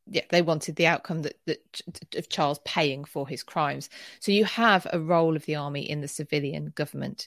[0.07, 1.83] yeah they wanted the outcome that, that
[2.17, 3.91] of Charles paying for his crimes.
[4.21, 7.27] So you have a role of the army in the civilian government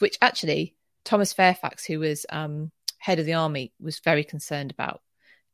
[0.00, 5.00] which actually Thomas Fairfax who was um head of the army was very concerned about.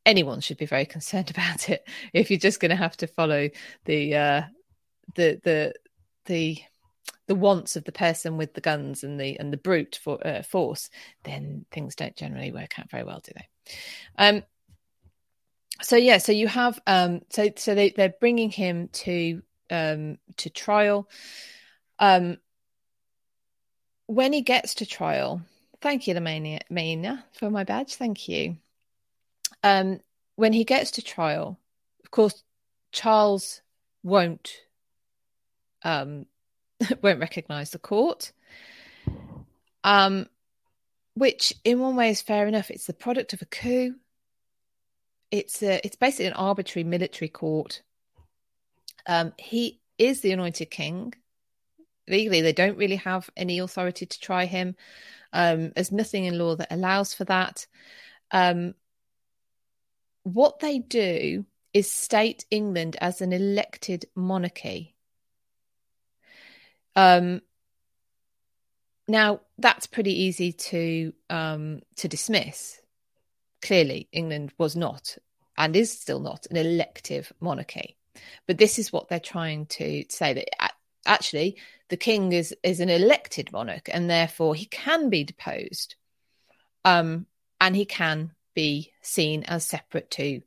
[0.07, 3.51] Anyone should be very concerned about it if you're just going to have to follow
[3.85, 4.43] the uh
[5.15, 5.75] the the
[6.25, 6.59] the
[7.27, 10.43] the wants of the person with the guns and the and the brute for uh,
[10.43, 10.91] force,
[11.25, 13.49] then things don't generally work out very well, do they?
[14.17, 14.43] Um,
[15.83, 20.51] so yeah, so you have um, so so they they're bringing him to um to
[20.51, 21.09] trial.
[21.99, 22.39] Um,
[24.07, 25.43] when he gets to trial,
[25.81, 27.97] thank you, Lamania, Mania, for my badge.
[27.97, 28.57] Thank you.
[29.65, 30.01] Um,
[30.37, 31.59] when he gets to trial,
[32.05, 32.43] of course,
[32.93, 33.63] Charles
[34.03, 34.53] won't
[35.83, 36.27] um
[37.03, 38.33] won't recognise the court.
[39.85, 40.27] Um,
[41.15, 42.71] which in one way is fair enough.
[42.71, 43.95] It's the product of a coup.
[45.31, 47.83] It's a, it's basically an arbitrary military court.
[49.07, 51.15] Um, he is the anointed king.
[52.09, 54.77] Legally, they don't really have any authority to try him.
[55.33, 57.67] Um, there's nothing in law that allows for that.
[58.31, 58.75] Um,
[60.23, 64.96] what they do is state England as an elected monarchy.
[66.97, 67.43] Um,
[69.07, 72.81] now that's pretty easy to um, to dismiss.
[73.63, 75.17] Clearly, England was not
[75.57, 77.97] and is still not an elective monarchy,
[78.47, 80.73] but this is what they're trying to say that
[81.07, 81.57] actually
[81.89, 85.95] the king is is an elected monarch and therefore he can be deposed.
[86.85, 87.27] Um,
[87.61, 90.43] and he can be seen as separate to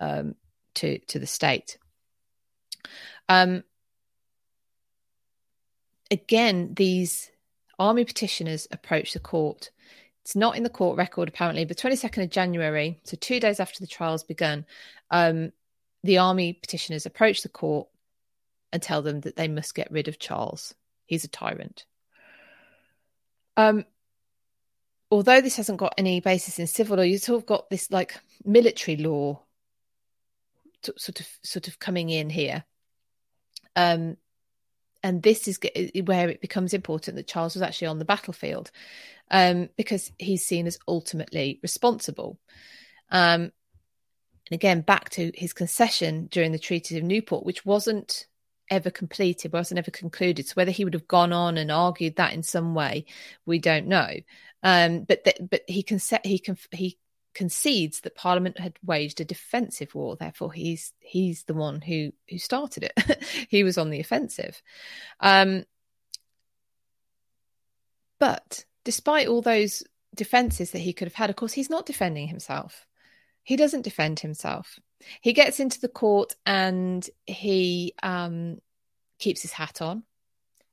[0.00, 0.34] um,
[0.74, 1.78] to to the state.
[3.28, 3.64] Um,
[6.10, 7.30] again these
[7.78, 9.70] army petitioners approach the court
[10.22, 13.80] it's not in the court record apparently but 22nd of january so two days after
[13.80, 14.64] the trials begun
[15.10, 15.52] um,
[16.02, 17.88] the army petitioners approach the court
[18.72, 20.74] and tell them that they must get rid of Charles.
[21.06, 21.84] He's a tyrant.
[23.56, 23.84] Um,
[25.10, 28.20] although this hasn't got any basis in civil law, you've sort of got this like
[28.44, 29.42] military law
[30.96, 32.64] sort of sort of coming in here.
[33.74, 34.16] Um,
[35.06, 35.60] and this is
[36.04, 38.72] where it becomes important that Charles was actually on the battlefield
[39.30, 42.40] um, because he's seen as ultimately responsible.
[43.10, 43.52] Um, and
[44.50, 48.26] again, back to his concession during the Treaty of Newport, which wasn't
[48.68, 50.48] ever completed, wasn't ever concluded.
[50.48, 53.04] So whether he would have gone on and argued that in some way,
[53.44, 54.10] we don't know.
[54.64, 56.98] Um, but th- but he can set he can he
[57.36, 60.16] concedes that Parliament had waged a defensive war.
[60.16, 63.22] Therefore, he's he's the one who who started it.
[63.50, 64.62] he was on the offensive.
[65.20, 65.64] Um,
[68.18, 69.84] but despite all those
[70.14, 72.86] defenses that he could have had, of course, he's not defending himself.
[73.42, 74.80] He doesn't defend himself.
[75.20, 78.62] He gets into the court and he um,
[79.18, 80.04] keeps his hat on.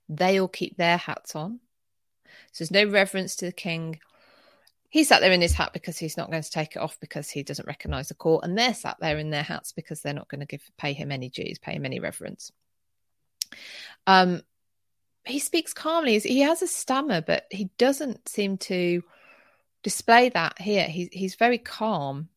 [0.08, 1.60] They all keep their hats on.
[2.54, 4.00] So there's no reverence to the king.
[4.94, 7.28] He sat there in his hat because he's not going to take it off because
[7.28, 10.28] he doesn't recognise the court, and they're sat there in their hats because they're not
[10.28, 12.52] going to give pay him any dues, pay him any reverence.
[14.06, 14.44] Um,
[15.26, 16.20] he speaks calmly.
[16.20, 19.02] He has a stammer, but he doesn't seem to
[19.82, 20.86] display that here.
[20.86, 22.30] He's he's very calm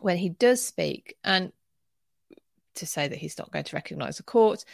[0.00, 1.52] when he does speak, and
[2.74, 4.64] to say that he's not going to recognise the court.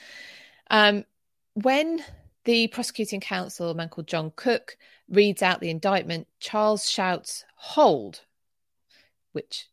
[0.71, 1.05] Um,
[1.53, 2.03] when
[2.47, 4.79] the prosecuting counsel, a man called John Cook,
[5.09, 8.23] reads out the indictment, Charles shouts, Hold,
[9.33, 9.69] which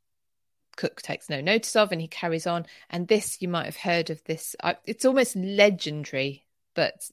[0.76, 2.65] Cook takes no notice of and he carries on.
[2.89, 4.55] And this, you might have heard of this,
[4.86, 7.09] it's almost legendary, but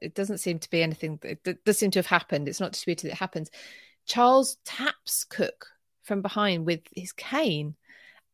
[0.00, 2.48] it doesn't seem to be anything that does seem to have happened.
[2.48, 3.50] It's not disputed it happens.
[4.06, 5.68] Charles taps Cook
[6.02, 7.76] from behind with his cane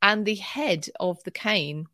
[0.01, 1.87] and the head of the cane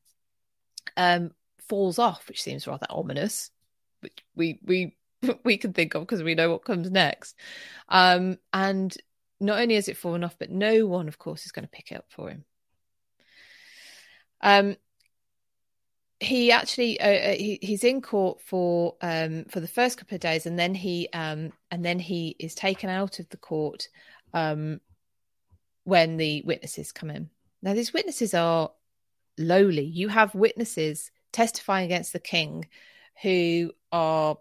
[0.97, 1.32] um,
[1.68, 3.51] falls off, which seems rather ominous,
[4.01, 4.97] which we we
[5.44, 7.36] we can think of because we know what comes next.
[7.88, 8.97] Um, and
[9.40, 11.92] not only has it fallen off, but no one, of course, is going to pick
[11.92, 12.44] it up for him.
[14.40, 14.76] Um,
[16.20, 20.20] he actually uh, uh, he, he's in court for um for the first couple of
[20.22, 23.88] days and then he um and then he is taken out of the court
[24.32, 24.80] um
[25.84, 27.28] when the witnesses come in
[27.66, 28.70] now, these witnesses are
[29.38, 29.82] lowly.
[29.82, 32.66] You have witnesses testifying against the king
[33.22, 34.36] who are,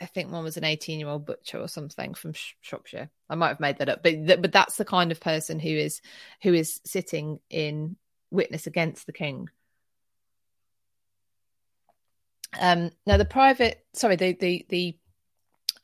[0.00, 3.10] I think one was an 18 year old butcher or something from Shropshire.
[3.28, 5.70] I might have made that up, but, th- but that's the kind of person who
[5.70, 6.00] is,
[6.42, 7.96] who is sitting in
[8.30, 9.48] witness against the king.
[12.58, 14.98] Um, now the private, sorry, the, the, the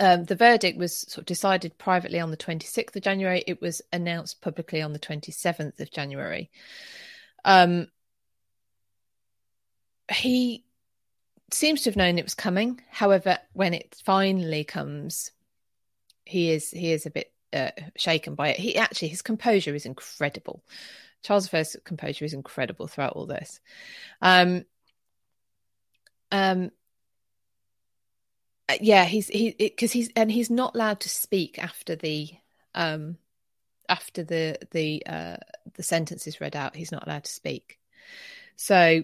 [0.00, 3.44] um, the verdict was sort of decided privately on the 26th of January.
[3.46, 6.50] It was announced publicly on the 27th of January.
[7.44, 7.88] Um,
[10.12, 10.64] he
[11.52, 12.80] seems to have known it was coming.
[12.90, 15.30] However, when it finally comes,
[16.24, 18.58] he is he is a bit uh, shaken by it.
[18.58, 20.62] He actually his composure is incredible.
[21.22, 23.60] Charles I's composure is incredible throughout all this.
[24.20, 24.64] Um,
[26.30, 26.70] um,
[28.68, 32.30] uh, yeah, he's he because he's and he's not allowed to speak after the
[32.74, 33.16] um
[33.88, 35.36] after the the uh
[35.74, 36.76] the sentence is read out.
[36.76, 37.78] He's not allowed to speak.
[38.56, 39.02] So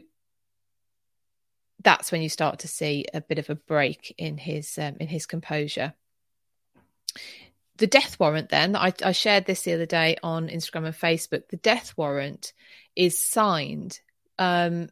[1.83, 5.09] that's when you start to see a bit of a break in his um, in
[5.09, 5.95] his composure.
[7.77, 11.49] The death warrant, then I, I shared this the other day on Instagram and Facebook.
[11.49, 12.53] The death warrant
[12.95, 14.01] is signed,
[14.39, 14.91] um,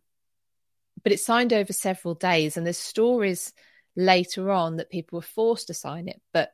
[1.02, 3.52] but it's signed over several days, and there's stories
[3.94, 6.20] later on that people were forced to sign it.
[6.32, 6.52] But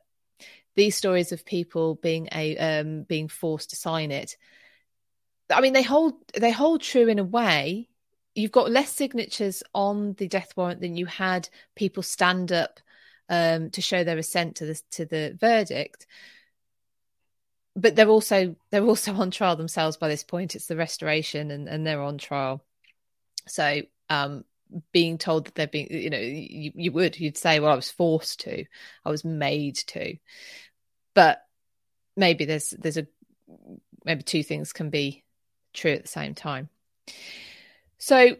[0.75, 4.35] these stories of people being a um, being forced to sign it,
[5.49, 7.87] I mean, they hold they hold true in a way.
[8.35, 12.79] You've got less signatures on the death warrant than you had people stand up
[13.29, 16.05] um, to show their assent to the to the verdict.
[17.75, 20.55] But they're also they're also on trial themselves by this point.
[20.55, 22.63] It's the restoration, and, and they're on trial.
[23.47, 24.43] So um,
[24.91, 27.89] being told that they're being you know you, you would you'd say well i was
[27.91, 28.65] forced to
[29.05, 30.17] i was made to
[31.13, 31.41] but
[32.17, 33.07] maybe there's there's a
[34.03, 35.23] maybe two things can be
[35.73, 36.69] true at the same time
[37.97, 38.35] so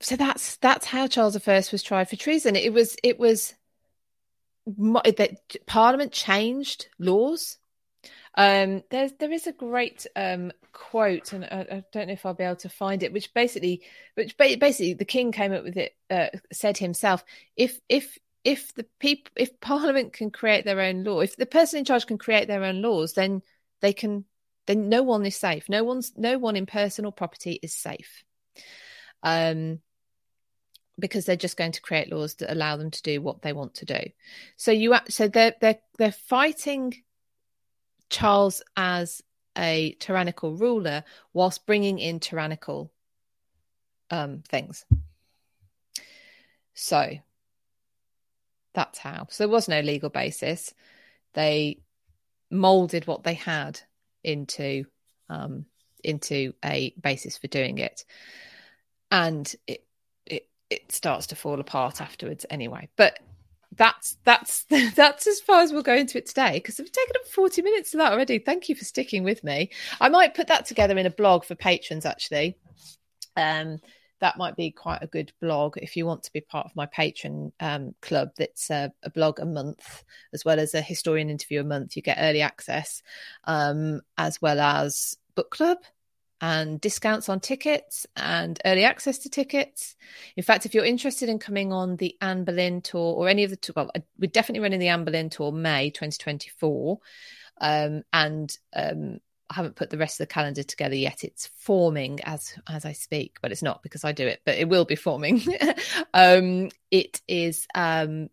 [0.00, 2.56] so that's that's how Charles I was tried for treason.
[2.56, 3.54] It was it was
[4.66, 7.58] that Parliament changed laws.
[8.34, 12.34] Um, there's there is a great um, quote, and I, I, don't know if I'll
[12.34, 13.82] be able to find it, which basically,
[14.14, 17.24] which basically the king came up with it, uh, said himself,
[17.56, 21.78] if if if the people, if Parliament can create their own law, if the person
[21.78, 23.42] in charge can create their own laws, then
[23.80, 24.24] they can,
[24.66, 25.68] then no one is safe.
[25.68, 28.24] No one's, no one in personal property is safe.
[29.22, 29.80] Um,
[30.98, 33.74] because they're just going to create laws that allow them to do what they want
[33.74, 34.00] to do.
[34.56, 36.94] So you so they're they're they're fighting
[38.10, 39.22] Charles as
[39.56, 42.92] a tyrannical ruler whilst bringing in tyrannical
[44.10, 44.84] um, things.
[46.74, 47.18] So
[48.74, 49.26] that's how.
[49.30, 50.72] So there was no legal basis.
[51.34, 51.80] They
[52.50, 53.80] molded what they had
[54.24, 54.84] into
[55.28, 55.66] um,
[56.04, 58.04] into a basis for doing it,
[59.10, 59.84] and it
[60.72, 62.88] it starts to fall apart afterwards anyway.
[62.96, 63.18] But
[63.76, 64.64] that's that's
[64.94, 67.94] that's as far as we'll go into it today because we've taken up 40 minutes
[67.94, 68.38] of that already.
[68.38, 69.70] Thank you for sticking with me.
[70.00, 72.56] I might put that together in a blog for patrons actually.
[73.36, 73.80] Um
[74.22, 76.86] that might be quite a good blog if you want to be part of my
[76.86, 78.30] patron um, club.
[78.38, 81.96] That's a, a, blog a month, as well as a historian interview a month.
[81.96, 83.02] You get early access,
[83.44, 85.78] um, as well as book club
[86.40, 89.96] and discounts on tickets and early access to tickets.
[90.36, 93.50] In fact, if you're interested in coming on the Anne Boleyn tour or any of
[93.50, 97.00] the tour, well, we're definitely running the Anne Boleyn tour May 2024.
[97.60, 99.18] Um, and um,
[99.52, 101.24] I haven't put the rest of the calendar together yet.
[101.24, 104.66] It's forming as as I speak, but it's not because I do it, but it
[104.66, 105.42] will be forming.
[106.14, 108.30] um, it is um,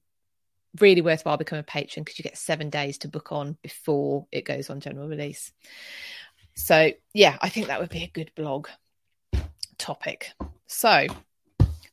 [0.79, 4.45] really worthwhile becoming a patron because you get seven days to book on before it
[4.45, 5.51] goes on general release.
[6.53, 8.69] So, yeah, I think that would be a good blog
[9.77, 10.31] topic.
[10.67, 11.07] So,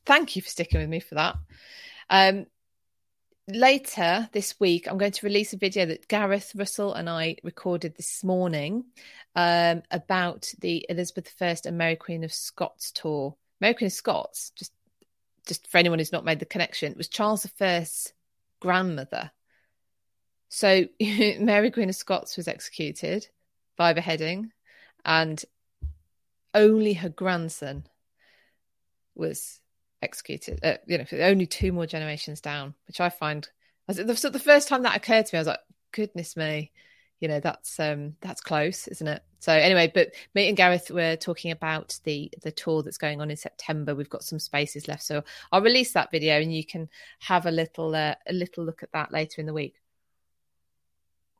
[0.05, 1.35] thank you for sticking with me for that.
[2.09, 2.45] Um,
[3.47, 7.95] later this week, I'm going to release a video that Gareth Russell and I recorded
[7.95, 8.85] this morning
[9.35, 13.35] um, about the Elizabeth I and Mary Queen of Scots tour.
[13.61, 14.73] Mary Queen of Scots, just
[15.47, 18.11] just for anyone who's not made the connection, was Charles I's
[18.59, 19.31] grandmother.
[20.49, 23.27] So Mary Queen of Scots was executed
[23.77, 24.51] by beheading
[25.05, 25.43] and
[26.53, 27.85] only her grandson
[29.15, 29.61] was
[30.01, 30.59] executed.
[30.63, 33.47] Uh, you know, only two more generations down, which I find
[33.87, 35.59] the, the first time that occurred to me, I was like,
[35.91, 36.71] "Goodness me."
[37.19, 39.23] You know that's um that's close, isn't it?
[39.39, 43.31] So anyway, but me and Gareth were talking about the the tour that's going on
[43.31, 43.95] in September.
[43.95, 46.89] We've got some spaces left, so I'll release that video and you can
[47.19, 49.75] have a little uh, a little look at that later in the week.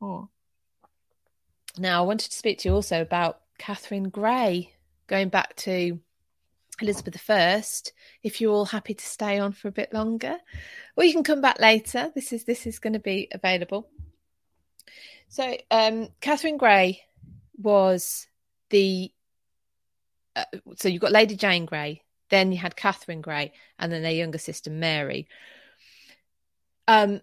[0.00, 0.28] Oh.
[1.76, 4.72] Now, I wanted to speak to you also about Catherine Grey,
[5.06, 6.00] going back to
[6.80, 7.62] Elizabeth I.
[8.22, 10.36] If you're all happy to stay on for a bit longer,
[10.96, 12.10] or you can come back later.
[12.14, 13.88] This is this is going to be available.
[15.28, 17.02] So, um, Catherine Grey
[17.56, 18.26] was
[18.70, 19.12] the
[20.36, 20.44] uh,
[20.76, 24.38] so you've got Lady Jane Grey, then you had Catherine Grey, and then their younger
[24.38, 25.28] sister Mary.
[26.86, 27.20] Um,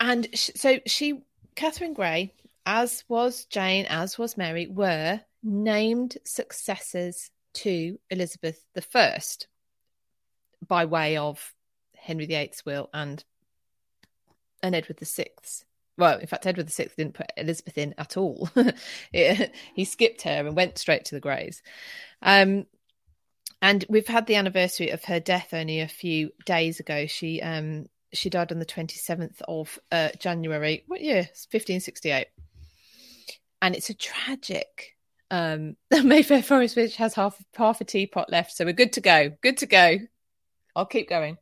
[0.00, 1.22] and sh- so she,
[1.54, 2.32] Catherine Grey,
[2.64, 8.62] as was Jane, as was Mary, were named successors to Elizabeth
[8.94, 9.18] I
[10.66, 11.54] by way of
[11.96, 13.24] Henry VIII's will and
[14.62, 15.64] and Edward VI's.
[15.96, 18.48] Well, in fact, Edward VI didn't put Elizabeth in at all.
[19.12, 21.62] he skipped her and went straight to the Greys.
[22.22, 22.66] Um,
[23.60, 27.06] and we've had the anniversary of her death only a few days ago.
[27.06, 30.84] She um, she died on the 27th of uh, January.
[30.86, 31.22] What year?
[31.22, 32.28] 1568
[33.60, 34.96] and it's a tragic
[35.30, 39.30] um Mayfair Forest which has half half a teapot left, so we're good to go.
[39.42, 39.98] Good to go.
[40.74, 41.38] I'll keep going.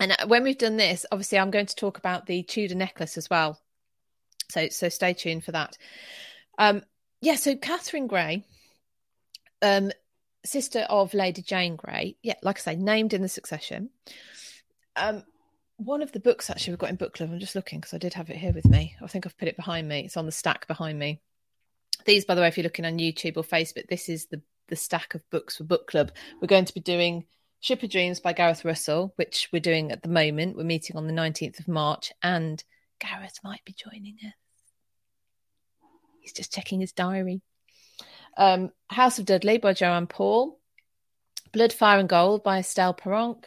[0.00, 3.16] And uh, when we've done this, obviously, I'm going to talk about the Tudor necklace
[3.16, 3.60] as well.
[4.50, 5.78] So, so stay tuned for that.
[6.58, 6.82] Um,
[7.20, 7.36] yeah.
[7.36, 8.44] So Catherine Grey,
[9.62, 9.92] um,
[10.44, 12.16] sister of Lady Jane Grey.
[12.22, 13.90] Yeah, like I say, named in the succession.
[14.96, 15.22] Um,
[15.76, 17.30] one of the books actually we've got in book club.
[17.32, 18.96] I'm just looking because I did have it here with me.
[19.00, 20.00] I think I've put it behind me.
[20.00, 21.20] It's on the stack behind me.
[22.04, 24.76] These, by the way, if you're looking on YouTube or Facebook, this is the the
[24.76, 26.12] stack of books for book club.
[26.40, 27.26] We're going to be doing
[27.60, 30.56] Ship of Dreams by Gareth Russell, which we're doing at the moment.
[30.56, 32.62] We're meeting on the 19th of March, and
[32.98, 34.32] Gareth might be joining us.
[36.20, 37.42] He's just checking his diary.
[38.36, 40.58] Um, House of Dudley by Joanne Paul.
[41.52, 43.44] Blood, Fire and Gold by Estelle Paranque.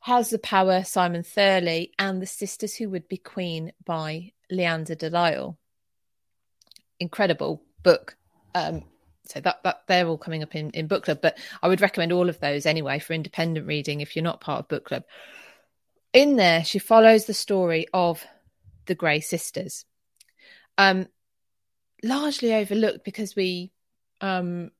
[0.00, 5.10] Houses of Power, Simon Thurley, and The Sisters Who Would Be Queen by Leanda de
[5.10, 5.58] Lisle.
[6.98, 8.16] Incredible book.
[8.54, 8.82] Um,
[9.28, 12.12] so that, that they're all coming up in, in book club but i would recommend
[12.12, 15.04] all of those anyway for independent reading if you're not part of book club
[16.12, 18.24] in there she follows the story of
[18.86, 19.84] the grey sisters
[20.78, 21.06] um
[22.02, 23.72] largely overlooked because we
[24.20, 24.70] um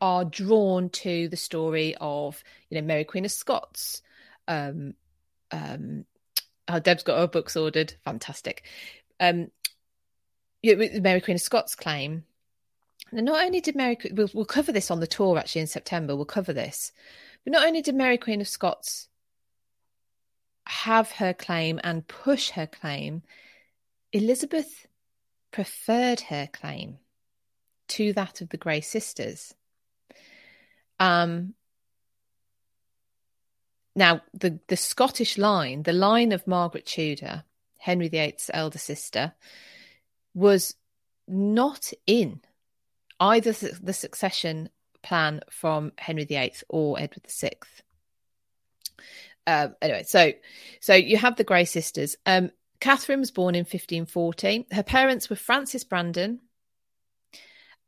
[0.00, 4.02] are drawn to the story of you know mary queen of scots
[4.48, 4.94] um
[5.50, 6.04] um
[6.68, 8.64] oh, deb's got her books ordered fantastic
[9.18, 9.50] um
[10.62, 12.24] mary queen of scots claim
[13.12, 16.14] and not only did Mary, we'll, we'll cover this on the tour actually in September,
[16.14, 16.92] we'll cover this.
[17.44, 19.08] But not only did Mary Queen of Scots
[20.66, 23.22] have her claim and push her claim,
[24.12, 24.86] Elizabeth
[25.50, 26.98] preferred her claim
[27.88, 29.54] to that of the Grey Sisters.
[31.00, 31.54] Um,
[33.96, 37.44] now, the, the Scottish line, the line of Margaret Tudor,
[37.78, 39.32] Henry VIII's elder sister,
[40.34, 40.76] was
[41.26, 42.40] not in
[43.20, 44.70] either the succession
[45.02, 47.52] plan from Henry VIII or Edward VI.
[49.46, 50.32] Um, anyway, so
[50.80, 52.16] so you have the Grey sisters.
[52.26, 52.50] Um,
[52.80, 54.66] Catherine was born in 1540.
[54.72, 56.40] Her parents were Frances Brandon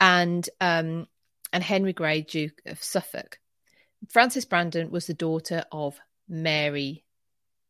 [0.00, 1.06] and um,
[1.52, 3.38] and Henry Grey, Duke of Suffolk.
[4.08, 7.04] Frances Brandon was the daughter of Mary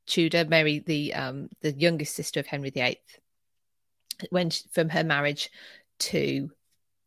[0.06, 2.98] Tudor, Mary the um, the youngest sister of Henry VIII,
[4.30, 5.50] when she, from her marriage
[6.00, 6.50] to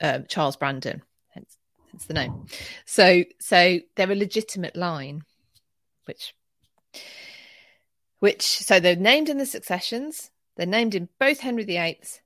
[0.02, 1.58] um, Charles Brandon, hence,
[1.92, 2.46] hence the name.
[2.86, 5.24] So, so they're a legitimate line,
[6.06, 6.36] which,
[8.20, 10.32] which, so they're named in the successions.
[10.56, 12.22] They're named in both Henry VIII's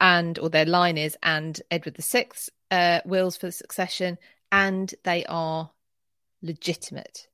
[0.00, 4.18] and, or their line is, and Edward VI's uh, wills for the succession,
[4.50, 5.70] and they are
[6.42, 7.28] legitimate.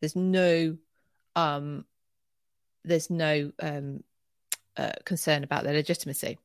[0.00, 0.78] There's no,
[1.36, 1.84] um,
[2.84, 4.02] there's no um,
[4.76, 6.38] uh, concern about their legitimacy.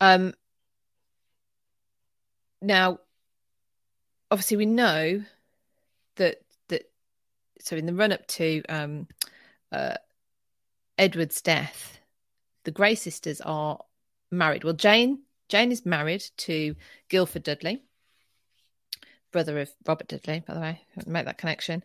[0.00, 0.34] Um,
[2.60, 2.98] now,
[4.30, 5.22] obviously, we know
[6.16, 6.90] that that
[7.60, 9.06] so in the run up to um,
[9.72, 9.94] uh,
[10.96, 11.98] Edward's death,
[12.64, 13.78] the Grey sisters are
[14.30, 14.64] married.
[14.64, 16.74] Well, Jane Jane is married to
[17.08, 17.82] Guildford Dudley,
[19.32, 20.80] brother of Robert Dudley, by the way.
[21.06, 21.82] Make that connection.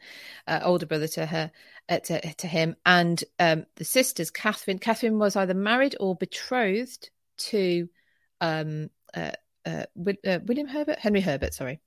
[0.48, 1.52] Uh, older brother to her,
[1.88, 4.80] uh, to to him, and um, the sisters Catherine.
[4.80, 7.88] Catherine was either married or betrothed to
[8.42, 9.32] um, uh,
[9.66, 9.86] uh,
[10.26, 11.80] uh, William Herbert, Henry Herbert, sorry,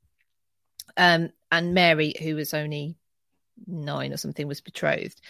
[0.97, 2.97] um, and Mary, who was only
[3.67, 5.21] nine or something, was betrothed.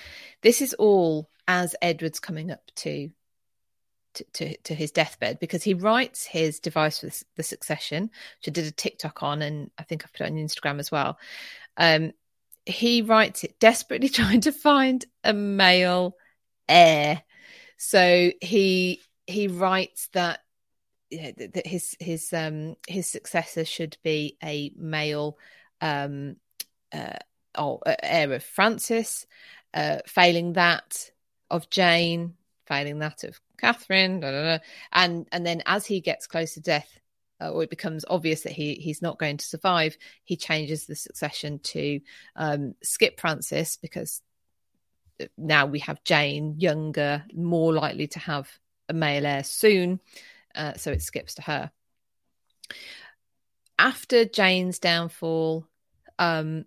[0.43, 3.11] This is all as Edward's coming up to
[4.15, 8.51] to, to, to, his deathbed because he writes his device for the succession, which I
[8.51, 11.19] did a TikTok on, and I think I've put it on Instagram as well.
[11.77, 12.13] Um,
[12.65, 16.17] he writes it desperately trying to find a male
[16.69, 17.23] heir.
[17.77, 20.41] So he he writes that
[21.11, 25.39] that his his um his successor should be a male
[25.81, 26.37] um
[26.93, 27.17] uh,
[27.59, 29.27] or uh, heir of Frances,
[29.75, 31.11] uh, failing that
[31.51, 32.35] of Jane,
[32.67, 34.59] failing that of Catherine, blah, blah, blah.
[34.93, 36.89] and and then as he gets close to death,
[37.41, 40.97] uh, or it becomes obvious that he he's not going to survive, he changes the
[40.97, 42.01] succession to
[42.37, 44.23] um, skip Frances because
[45.39, 48.51] now we have Jane, younger, more likely to have
[48.89, 50.01] a male heir soon.
[50.57, 51.71] Uh, so it skips to her.
[53.79, 55.67] After Jane's downfall
[56.19, 56.65] um,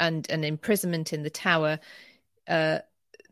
[0.00, 1.78] and an imprisonment in the Tower,
[2.48, 2.78] uh,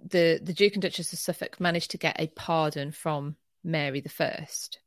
[0.04, 4.08] the the Duke and Duchess of Suffolk managed to get a pardon from Mary the
[4.08, 4.80] First.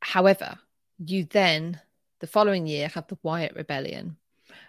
[0.00, 0.58] However,
[0.98, 1.80] you then
[2.20, 4.16] the following year have the Wyatt Rebellion,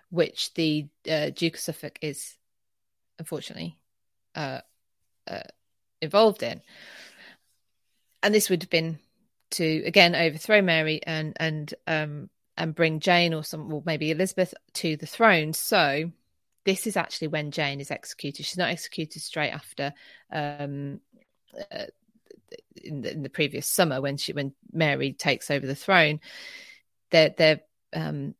[0.09, 2.38] which the uh, Duke of Suffolk is
[3.20, 3.78] unfortunately
[4.36, 4.61] uh,
[5.28, 5.41] uh,
[6.01, 6.61] involved in
[8.24, 8.99] and this would have been
[9.51, 14.53] to again overthrow Mary and and um and bring Jane or some or maybe Elizabeth
[14.74, 15.53] to the throne.
[15.53, 16.11] So
[16.65, 18.45] this is actually when Jane is executed.
[18.45, 19.93] She's not executed straight after
[20.32, 20.99] um
[21.72, 21.86] uh,
[22.76, 26.20] in, the, in the previous summer when she when Mary takes over the throne.
[27.11, 27.61] They're they're
[27.93, 28.36] um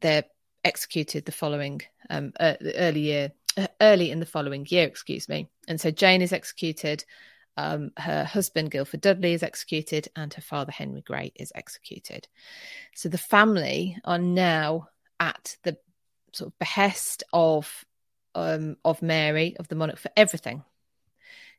[0.00, 0.24] they're
[0.64, 3.32] executed the following um uh, early year
[3.80, 5.48] early in the following year, excuse me.
[5.68, 7.04] And so Jane is executed
[7.56, 12.28] um, her husband, Guildford Dudley, is executed, and her father, Henry Grey, is executed.
[12.94, 14.88] So the family are now
[15.20, 15.76] at the
[16.32, 17.84] sort of behest of
[18.34, 20.64] um, of Mary, of the monarch, for everything.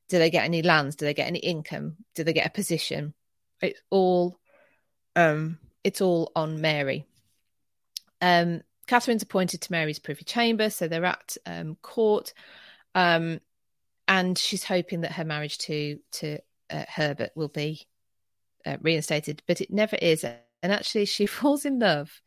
[0.10, 0.96] Do they get any lands?
[0.96, 1.98] Do they get any income?
[2.16, 3.14] Do they get a position?
[3.62, 4.40] It's all
[5.16, 7.06] um, it's all on Mary.
[8.22, 12.34] Um, Catherine's appointed to Mary's privy chamber, so they're at um, court.
[12.96, 13.40] Um,
[14.08, 16.40] and she's hoping that her marriage to to
[16.70, 17.88] uh, Herbert will be
[18.66, 20.24] uh, reinstated, but it never is.
[20.24, 22.22] And actually, she falls in love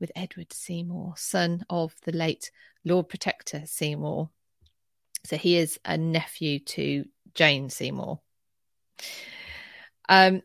[0.00, 2.50] with Edward Seymour, son of the late
[2.84, 4.30] Lord Protector Seymour.
[5.24, 7.04] So he is a nephew to
[7.34, 8.20] Jane Seymour.
[10.08, 10.42] Um,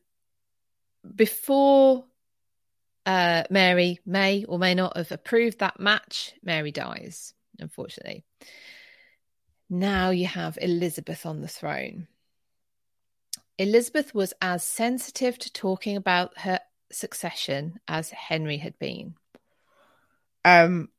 [1.16, 2.06] before
[3.06, 8.26] uh, Mary may or may not have approved that match, Mary dies, unfortunately.
[9.70, 12.07] Now you have Elizabeth on the throne.
[13.57, 16.59] Elizabeth was as sensitive to talking about her
[16.91, 19.16] succession as Henry had been.
[20.43, 20.89] Um,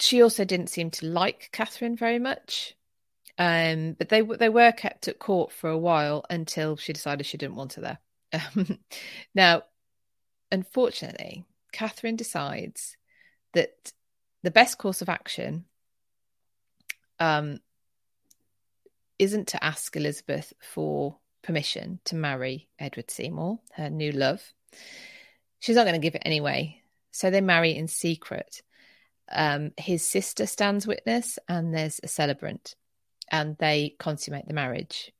[0.00, 2.74] she also didn't seem to like Catherine very much.
[3.38, 7.36] Um, but they they were kept at court for a while until she decided she
[7.36, 7.98] didn't want her there.
[8.32, 8.78] Um,
[9.34, 9.62] now,
[10.50, 12.96] unfortunately, Catherine decides
[13.52, 13.92] that
[14.42, 15.66] the best course of action
[17.18, 17.58] um,
[19.18, 24.42] isn't to ask Elizabeth for permission to marry Edward Seymour, her new love.
[25.60, 26.82] She's not going to give it anyway.
[27.12, 28.62] So they marry in secret.
[29.32, 32.74] Um, his sister stands witness, and there's a celebrant,
[33.30, 35.12] and they consummate the marriage.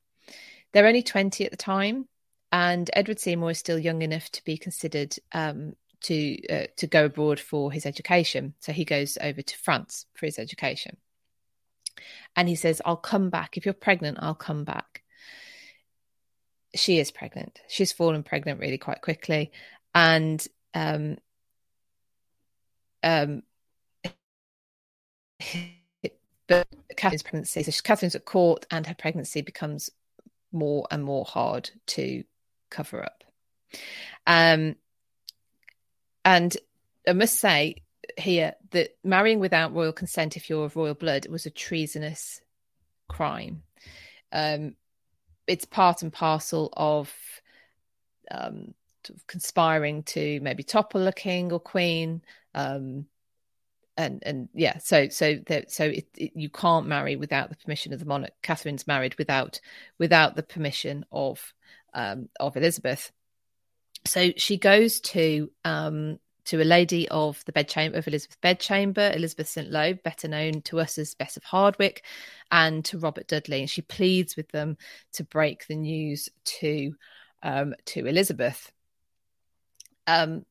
[0.71, 2.07] They're only 20 at the time,
[2.51, 7.05] and Edward Seymour is still young enough to be considered um, to uh, to go
[7.05, 8.53] abroad for his education.
[8.59, 10.97] So he goes over to France for his education.
[12.35, 13.57] And he says, I'll come back.
[13.57, 15.03] If you're pregnant, I'll come back.
[16.75, 17.61] She is pregnant.
[17.67, 19.51] She's fallen pregnant really quite quickly.
[19.95, 21.17] And um,
[23.03, 23.43] um,
[26.47, 29.89] but Catherine's pregnancy, so Catherine's at court, and her pregnancy becomes
[30.51, 32.23] more and more hard to
[32.69, 33.23] cover up.
[34.25, 34.75] Um,
[36.23, 36.55] and
[37.07, 37.83] I must say,
[38.17, 42.41] here that marrying without royal consent, if you're of royal blood, was a treasonous
[43.07, 43.63] crime.
[44.31, 44.75] Um,
[45.45, 47.13] it's part and parcel of
[48.29, 48.73] um,
[49.27, 52.21] conspiring to maybe topple a king or queen.
[52.53, 53.05] Um,
[53.95, 57.93] and and yeah, so so that so it, it, you can't marry without the permission
[57.93, 58.33] of the monarch.
[58.43, 59.59] Catherine's married without
[59.97, 61.53] without the permission of
[61.93, 63.11] um, of Elizabeth.
[64.05, 69.49] So she goes to um, to a lady of the bedchamber of Elizabeth bedchamber, Elizabeth
[69.49, 69.69] St.
[69.69, 72.05] Loe, better known to us as Bess of Hardwick,
[72.51, 74.77] and to Robert Dudley, and she pleads with them
[75.13, 76.95] to break the news to
[77.43, 78.71] um, to Elizabeth.
[80.07, 80.45] Um,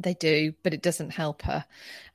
[0.00, 1.64] they do, but it doesn't help her.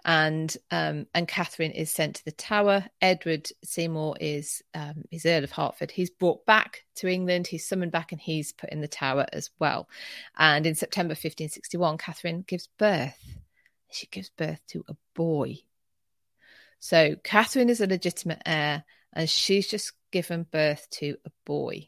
[0.06, 2.86] And um, and Catherine is sent to the Tower.
[3.02, 5.92] Edward Seymour is um, he's Earl of Hertford.
[5.92, 7.48] He's brought back to England.
[7.48, 9.90] He's summoned back, and he's put in the Tower as well.
[10.38, 13.18] And in September 1561, Catherine gives birth.
[13.92, 15.60] She gives birth to a boy.
[16.80, 21.88] So Catherine is a legitimate heir, and she's just given birth to a boy.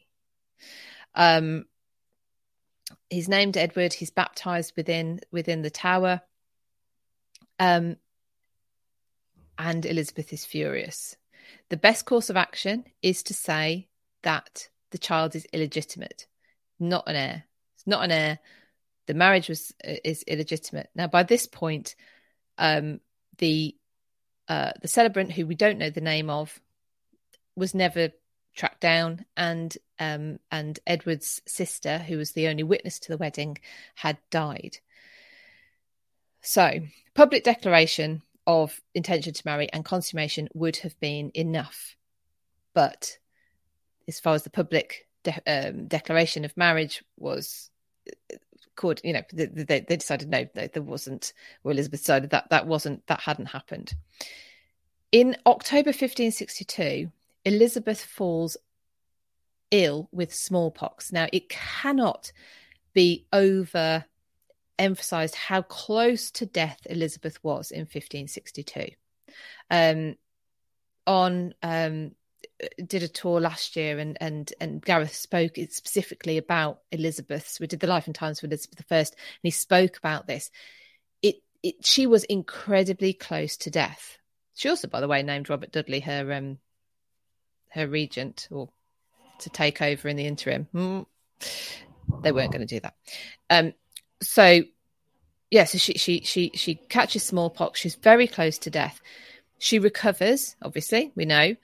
[1.16, 1.66] Um,
[3.10, 3.94] he's named Edward.
[3.94, 6.22] He's baptized within within the tower.
[7.60, 7.98] Um,
[9.58, 11.18] and Elizabeth is furious.
[11.70, 13.88] The best course of action is to say
[14.24, 16.28] that the child is illegitimate,
[16.80, 17.44] not an heir.
[17.76, 18.40] It's not an heir.
[19.08, 20.90] The marriage was is illegitimate.
[20.96, 21.96] Now, by this point,
[22.58, 23.00] um,
[23.38, 23.76] the
[24.48, 26.60] uh, the celebrant, who we don't know the name of,
[27.56, 28.10] was never
[28.60, 33.58] tracked down, and um, and Edward's sister, who was the only witness to the wedding,
[33.96, 34.78] had died.
[36.42, 36.80] So,
[37.16, 41.96] public declaration of intention to marry and consummation would have been enough.
[42.74, 43.18] But
[44.08, 47.70] as far as the public de- um, declaration of marriage was
[48.76, 51.34] could you know they, they decided no, there wasn't
[51.64, 53.94] or elizabeth decided that that wasn't that hadn't happened
[55.12, 57.12] in october 1562
[57.54, 58.58] elizabeth falls
[59.72, 62.32] ill with smallpox now it cannot
[62.94, 64.06] be over
[64.80, 68.92] emphasized how close to death Elizabeth was in 1562.
[69.70, 70.16] Um,
[71.06, 72.12] on um,
[72.84, 77.60] did a tour last year, and and and Gareth spoke specifically about Elizabeth's.
[77.60, 79.08] We did the life and times of Elizabeth I, and
[79.44, 80.50] he spoke about this.
[81.22, 84.18] It, it she was incredibly close to death.
[84.56, 86.58] She also, by the way, named Robert Dudley her um
[87.70, 88.70] her regent or
[89.40, 90.68] to take over in the interim.
[90.74, 91.06] Mm.
[92.22, 92.96] They weren't going to do that.
[93.50, 93.74] Um,
[94.22, 94.62] so
[95.52, 97.80] yeah, so she she she she catches smallpox.
[97.80, 99.02] She's very close to death.
[99.58, 101.56] She recovers, obviously, we know,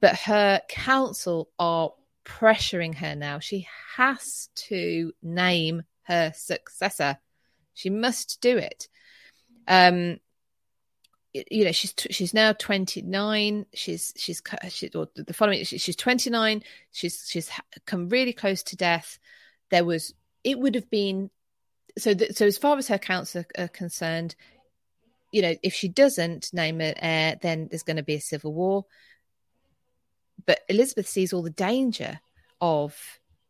[0.00, 1.92] but her council are
[2.24, 3.38] pressuring her now.
[3.38, 3.66] She
[3.96, 7.18] has to name her successor.
[7.74, 8.88] She must do it.
[9.66, 10.18] Um,
[11.32, 13.66] you know, she's she's now twenty nine.
[13.72, 15.64] She's she's she, or the following.
[15.64, 16.62] She's twenty nine.
[16.92, 17.50] She's she's
[17.86, 19.18] come really close to death
[19.72, 20.14] there was
[20.44, 21.30] it would have been
[21.98, 24.36] so that so as far as her counts are, are concerned
[25.32, 28.52] you know if she doesn't name an heir then there's going to be a civil
[28.52, 28.84] war
[30.46, 32.20] but elizabeth sees all the danger
[32.60, 32.96] of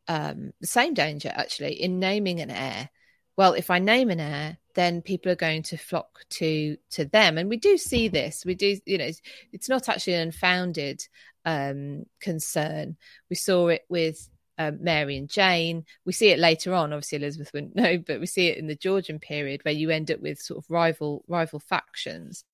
[0.08, 2.88] um, the same danger actually in naming an heir
[3.36, 7.38] well if i name an heir then people are going to flock to to them
[7.38, 11.06] and we do see this we do you know it's, it's not actually an unfounded
[11.44, 12.96] um, concern
[13.28, 15.84] we saw it with um, Mary and Jane.
[16.04, 16.92] We see it later on.
[16.92, 20.10] Obviously, Elizabeth wouldn't know, but we see it in the Georgian period where you end
[20.10, 22.44] up with sort of rival rival factions.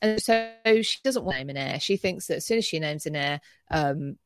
[0.00, 0.52] And so
[0.82, 1.80] she doesn't want to name an heir.
[1.80, 3.40] She thinks that as soon as she names an heir,
[3.70, 4.16] um,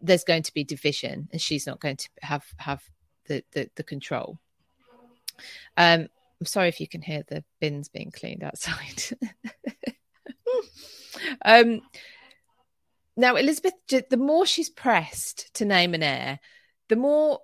[0.00, 2.82] there's going to be division, and she's not going to have have
[3.26, 4.38] the the, the control.
[5.76, 6.08] Um,
[6.40, 9.04] I'm sorry if you can hear the bins being cleaned outside.
[11.44, 11.80] um,
[13.16, 16.38] now, Elizabeth, the more she's pressed to name an heir,
[16.88, 17.40] the more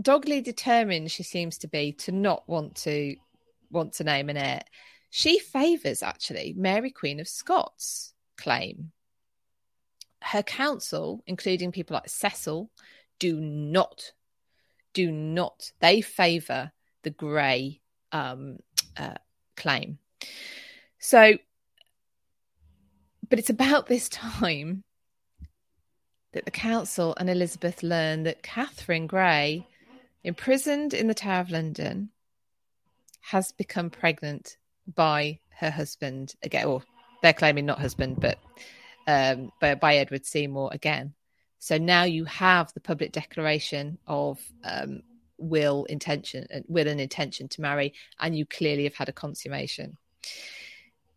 [0.00, 3.16] doggedly determined she seems to be to not want to
[3.70, 4.62] want to name an heir.
[5.10, 8.92] She favours actually Mary Queen of Scots claim.
[10.22, 12.70] Her council, including people like Cecil,
[13.18, 14.12] do not,
[14.92, 15.72] do not.
[15.80, 16.72] They favour
[17.02, 17.80] the Grey
[18.12, 18.58] um,
[18.96, 19.14] uh,
[19.56, 19.98] claim.
[20.98, 21.34] So,
[23.28, 24.84] but it's about this time
[26.32, 29.66] that the council and Elizabeth learn that Catherine Grey,
[30.24, 32.10] imprisoned in the Tower of London,
[33.20, 34.56] has become pregnant
[34.94, 36.82] by her husband again, or
[37.22, 38.38] they're claiming not husband, but
[39.06, 41.14] um, by, by Edward Seymour again.
[41.58, 45.02] So now you have the public declaration of um,
[45.38, 49.96] will intention, will and intention to marry, and you clearly have had a consummation.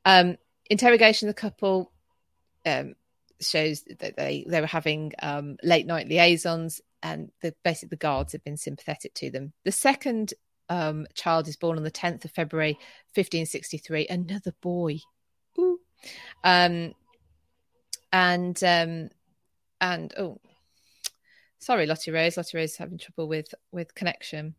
[0.05, 0.37] Um,
[0.69, 1.91] interrogation of the couple.
[2.65, 2.95] Um,
[3.39, 8.33] shows that they they were having um, late night liaisons, and the basically the guards
[8.33, 9.53] have been sympathetic to them.
[9.65, 10.33] The second
[10.69, 12.73] um, child is born on the 10th of February,
[13.13, 14.07] 1563.
[14.07, 14.99] Another boy.
[16.43, 16.93] Um,
[18.13, 19.09] and um,
[19.79, 20.39] and oh,
[21.61, 22.35] sorry, Lottie Rose.
[22.35, 24.55] Lottie Rose is having trouble with with connection.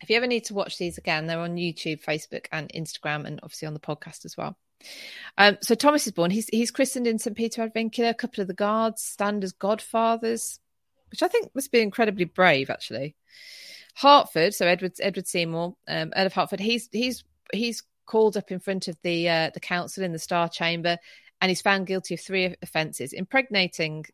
[0.00, 3.38] If you ever need to watch these again, they're on YouTube, Facebook, and Instagram, and
[3.42, 4.56] obviously on the podcast as well.
[5.38, 6.30] Um, so Thomas is born.
[6.30, 8.10] He's he's christened in St Peter ad Vincula.
[8.10, 10.58] A couple of the guards stand as godfathers,
[11.10, 13.14] which I think must be incredibly brave, actually.
[13.94, 16.60] Hertford, so Edward Edward Seymour, um, Earl of Hertford.
[16.60, 20.48] He's he's he's called up in front of the uh, the council in the Star
[20.48, 20.98] Chamber,
[21.40, 24.06] and he's found guilty of three offences: impregnating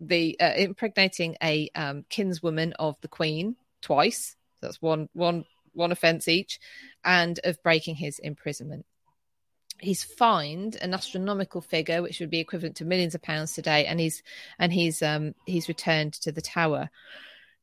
[0.00, 4.36] the uh, impregnating a um, kinswoman of the Queen twice.
[4.60, 6.60] That's one one one offence each,
[7.04, 8.86] and of breaking his imprisonment.
[9.78, 13.98] He's fined an astronomical figure which would be equivalent to millions of pounds today and
[13.98, 14.22] he's
[14.58, 16.90] and he's um he's returned to the tower.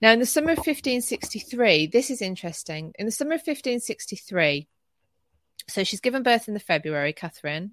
[0.01, 2.93] Now in the summer of 1563 this is interesting.
[2.99, 4.67] In the summer of 1563
[5.67, 7.71] so she's given birth in the february catherine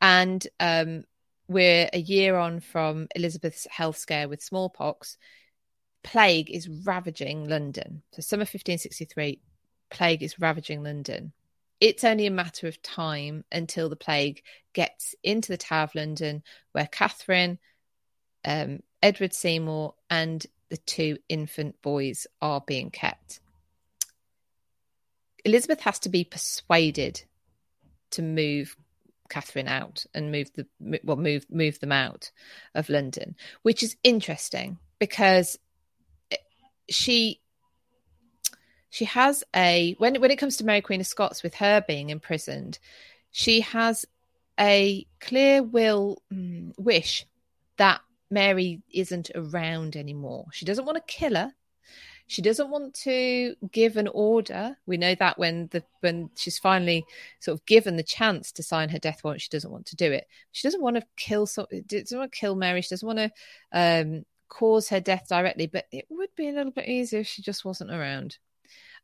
[0.00, 1.04] and um
[1.48, 5.16] we're a year on from elizabeth's health scare with smallpox.
[6.02, 8.02] Plague is ravaging london.
[8.12, 9.40] So summer 1563
[9.90, 11.32] plague is ravaging london.
[11.80, 14.42] It's only a matter of time until the plague
[14.72, 16.42] gets into the Tower of London,
[16.72, 17.58] where Catherine,
[18.44, 23.40] um, Edward Seymour, and the two infant boys are being kept.
[25.44, 27.22] Elizabeth has to be persuaded
[28.12, 28.76] to move
[29.28, 30.66] Catherine out and move the
[31.04, 32.30] well move move them out
[32.74, 35.58] of London, which is interesting because
[36.88, 37.40] she
[38.90, 42.10] she has a when when it comes to Mary Queen of Scots with her being
[42.10, 42.78] imprisoned,
[43.30, 44.06] she has
[44.58, 47.26] a clear will mm, wish
[47.76, 48.00] that
[48.30, 50.46] Mary isn't around anymore.
[50.52, 51.52] She doesn't want to kill her.
[52.28, 54.76] She doesn't want to give an order.
[54.86, 57.04] We know that when the when she's finally
[57.40, 60.10] sort of given the chance to sign her death warrant, she doesn't want to do
[60.10, 60.26] it.
[60.52, 62.82] She doesn't want to kill so doesn't want to kill Mary.
[62.82, 63.30] She doesn't want to
[63.72, 65.66] um, cause her death directly.
[65.68, 68.38] But it would be a little bit easier if she just wasn't around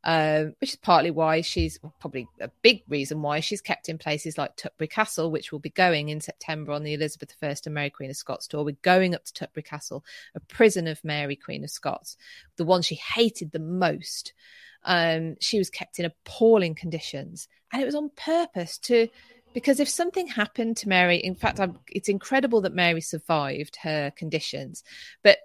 [0.05, 4.37] um, which is partly why she's probably a big reason why she's kept in places
[4.37, 7.91] like Tutbury Castle, which will be going in September on the Elizabeth I and Mary
[7.91, 8.65] Queen of Scots tour.
[8.65, 12.17] We're going up to Tutbury Castle, a prison of Mary Queen of Scots,
[12.57, 14.33] the one she hated the most.
[14.85, 19.09] Um, she was kept in appalling conditions, and it was on purpose to
[19.55, 24.11] because if something happened to Mary, in fact, I'm, it's incredible that Mary survived her
[24.11, 24.83] conditions,
[25.23, 25.39] but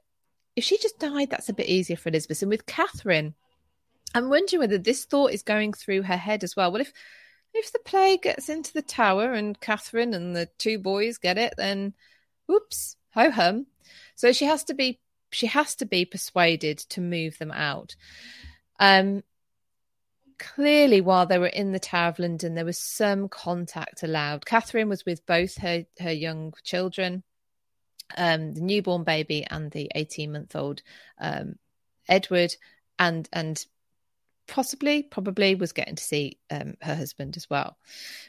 [0.55, 2.41] if she just died, that's a bit easier for Elizabeth.
[2.41, 3.35] And with Catherine,
[4.17, 6.71] I'm wondering whether this thought is going through her head as well.
[6.71, 6.91] Well, if
[7.53, 11.53] if the plague gets into the tower and Catherine and the two boys get it,
[11.55, 11.93] then
[12.47, 13.67] whoops, ho hum.
[14.15, 14.99] So she has to be
[15.31, 17.95] she has to be persuaded to move them out.
[18.79, 19.23] Um,
[20.39, 24.45] clearly, while they were in the Tower of London, there was some contact allowed.
[24.45, 27.23] Catherine was with both her her young children,
[28.17, 30.81] um, the newborn baby and the eighteen month old
[31.19, 31.55] um,
[32.09, 32.55] Edward,
[32.97, 33.63] and and
[34.47, 37.77] possibly probably was getting to see um, her husband as well,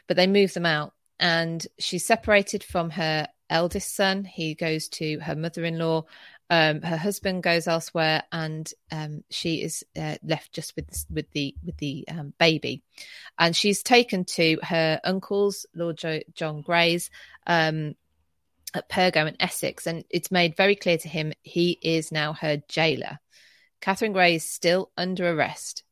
[0.07, 4.25] but they moved them out, and she's separated from her eldest son.
[4.25, 6.05] He goes to her mother in law.
[6.51, 11.55] Um, her husband goes elsewhere, and um, she is uh, left just with with the
[11.65, 12.83] with the um, baby.
[13.39, 17.11] And she's taken to her uncle's, Lord jo- John Grey's,
[17.47, 17.95] um,
[18.75, 22.63] at Pirgo in Essex, and it's made very clear to him he is now her
[22.69, 23.19] jailer.
[23.81, 25.85] Catherine Grey is still under arrest,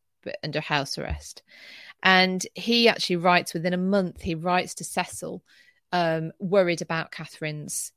[0.42, 1.42] under house arrest.
[2.02, 4.20] And he actually writes within a month.
[4.20, 5.42] He writes to Cecil
[5.92, 7.92] um, worried about Catherine's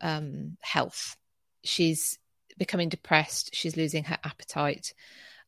[0.00, 1.16] um, health.
[1.62, 2.18] She's
[2.58, 3.54] becoming depressed.
[3.54, 4.94] She's losing her appetite.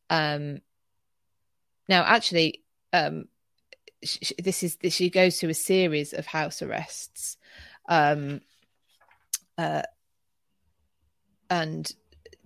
[0.09, 0.59] Um,
[1.87, 2.63] now, actually,
[2.93, 3.27] um,
[4.01, 7.37] this is she goes through a series of house arrests,
[7.89, 8.41] um,
[9.57, 9.83] uh,
[11.49, 11.91] and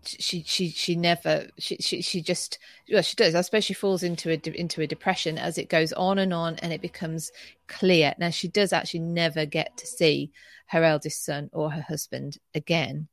[0.03, 2.57] she she she never she she, she just
[2.91, 5.93] well she does i suppose she falls into a into a depression as it goes
[5.93, 7.31] on and on and it becomes
[7.71, 8.13] clear.
[8.19, 10.31] Now she does actually never get to see
[10.67, 13.07] her eldest son or her husband again.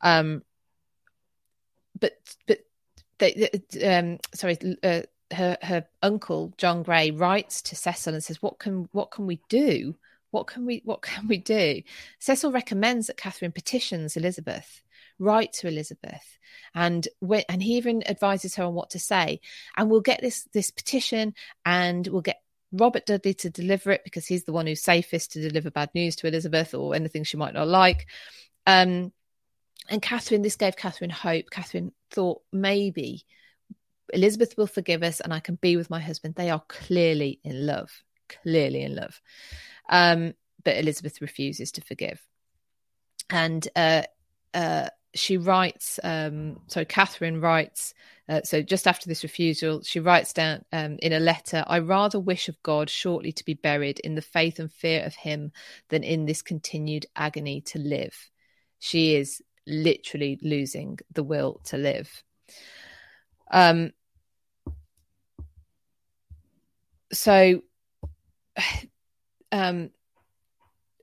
[0.00, 0.42] Um
[1.98, 2.12] but
[2.46, 2.60] but
[3.18, 3.50] they,
[3.84, 5.02] um sorry uh,
[5.32, 9.40] her her uncle john grey writes to cecil and says what can what can we
[9.48, 9.94] do?
[10.30, 11.82] What can we what can we do?
[12.18, 14.82] Cecil recommends that catherine petitions elizabeth
[15.20, 16.38] write to Elizabeth,
[16.74, 19.40] and when, and he even advises her on what to say.
[19.76, 22.42] And we'll get this this petition, and we'll get
[22.72, 26.16] Robert Dudley to deliver it because he's the one who's safest to deliver bad news
[26.16, 28.06] to Elizabeth or anything she might not like.
[28.66, 29.12] Um,
[29.88, 31.50] and Catherine, this gave Catherine hope.
[31.50, 33.24] Catherine thought maybe
[34.12, 36.34] Elizabeth will forgive us and I can be with my husband.
[36.34, 37.90] They are clearly in love,
[38.28, 39.20] clearly in love.
[39.88, 42.20] Um, but Elizabeth refuses to forgive.
[43.28, 44.02] And uh,
[44.54, 47.94] uh, she writes, um, so Catherine writes,
[48.28, 52.20] uh, so just after this refusal, she writes down um, in a letter, I rather
[52.20, 55.50] wish of God shortly to be buried in the faith and fear of Him
[55.88, 58.30] than in this continued agony to live.
[58.78, 62.22] She is literally losing the will to live.
[63.50, 63.90] Um,
[67.12, 67.62] so,
[69.52, 69.90] um,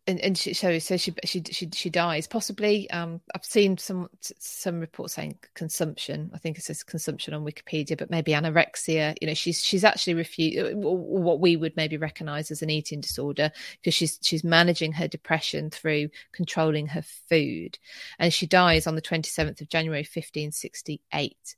[0.08, 2.90] and, and she, so so she she she she dies possibly.
[2.92, 6.32] Um, I've seen some some reports saying consumption.
[6.34, 9.16] I think it says consumption on Wikipedia, but maybe anorexia.
[9.20, 13.02] You know, she's she's actually refused uh, what we would maybe recognise as an eating
[13.02, 13.52] disorder
[13.82, 17.78] because she's she's managing her depression through controlling her food,
[18.18, 21.56] and she dies on the twenty seventh of January, fifteen sixty eight.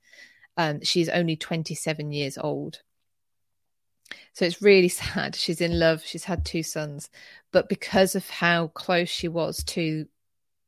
[0.57, 2.81] Um, she's only twenty seven years old.
[4.33, 5.35] So it's really sad.
[5.35, 6.03] She's in love.
[6.05, 7.09] She's had two sons,
[7.51, 10.07] but because of how close she was to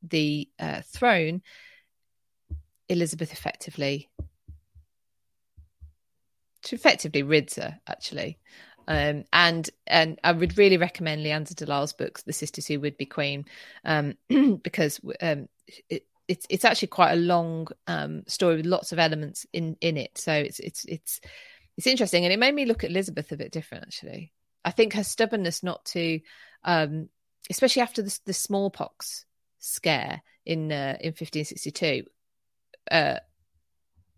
[0.04, 1.42] the uh, throne,
[2.90, 4.10] Elizabeth effectively
[6.66, 8.38] she effectively rids her actually.
[8.88, 12.98] Um, and and I would really recommend Leanda de Lisle's books, The Sisters Who Would
[12.98, 13.46] Be Queen,
[13.86, 14.16] um,
[14.64, 15.48] because um,
[15.90, 19.98] it, it's it's actually quite a long um, story with lots of elements in in
[19.98, 20.18] it.
[20.18, 21.22] So it's it's it's
[21.82, 23.86] it's interesting, and it made me look at Elizabeth a bit different.
[23.86, 24.32] Actually,
[24.64, 26.20] I think her stubbornness not to,
[26.64, 27.10] um,
[27.50, 29.26] especially after the, the smallpox
[29.58, 32.04] scare in uh, in 1562,
[32.92, 33.18] uh,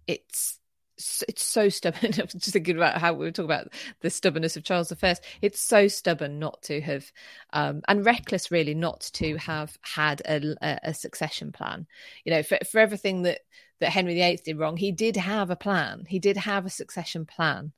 [0.07, 0.59] it's
[0.97, 2.13] it's so stubborn.
[2.19, 5.15] I'm just thinking about how we were talking about the stubbornness of Charles I.
[5.41, 7.11] It's so stubborn not to have,
[7.51, 11.87] um, and reckless really not to have had a, a, succession plan.
[12.25, 13.39] You know, for, for everything that
[13.79, 16.05] that Henry VIII did wrong, he did have a plan.
[16.07, 17.73] He did have a succession plan.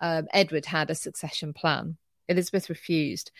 [0.00, 1.96] Um, Edward had a succession plan.
[2.28, 3.30] Elizabeth refused.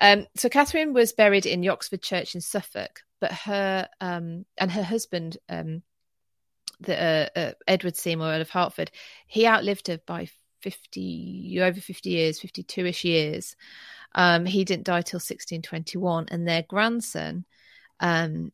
[0.00, 4.82] Um, so Catherine was buried in Yoxford Church in Suffolk, but her um, and her
[4.82, 5.82] husband um,
[6.80, 7.02] the
[7.36, 8.90] uh, uh, Edward Seymour Earl of Hertford,
[9.26, 10.28] he outlived her by
[10.62, 13.56] 50 over 50 years 52ish years.
[14.14, 17.44] Um, he didn't die till 1621 and their grandson
[18.00, 18.52] um,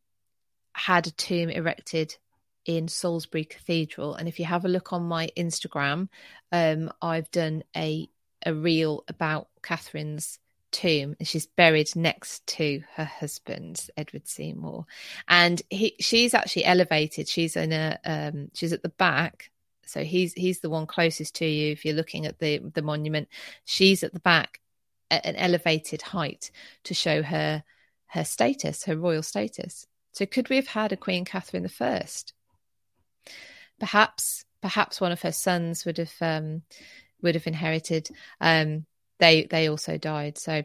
[0.74, 2.16] had a tomb erected
[2.64, 4.14] in Salisbury Cathedral.
[4.14, 6.08] And if you have a look on my Instagram
[6.50, 8.08] um, I've done a
[8.44, 10.38] a reel about Catherine's
[10.72, 14.86] tomb and she's buried next to her husband edward seymour.
[15.28, 17.28] And he she's actually elevated.
[17.28, 19.50] She's in a um she's at the back.
[19.86, 21.72] So he's he's the one closest to you.
[21.72, 23.28] If you're looking at the the monument
[23.64, 24.60] she's at the back
[25.10, 26.50] at an elevated height
[26.84, 27.62] to show her
[28.06, 29.86] her status her royal status.
[30.12, 32.34] So could we have had a Queen Catherine the first?
[33.80, 36.62] Perhaps, perhaps one of her sons would have um,
[37.22, 38.08] would have inherited.
[38.40, 38.86] Um,
[39.22, 40.36] they they also died.
[40.36, 40.64] So,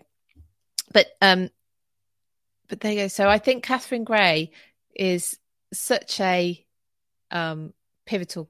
[0.91, 1.49] but um,
[2.67, 3.07] but there you go.
[3.07, 4.51] So I think Katherine Grey
[4.95, 5.37] is
[5.71, 6.65] such a
[7.29, 7.73] um,
[8.07, 8.49] pivotal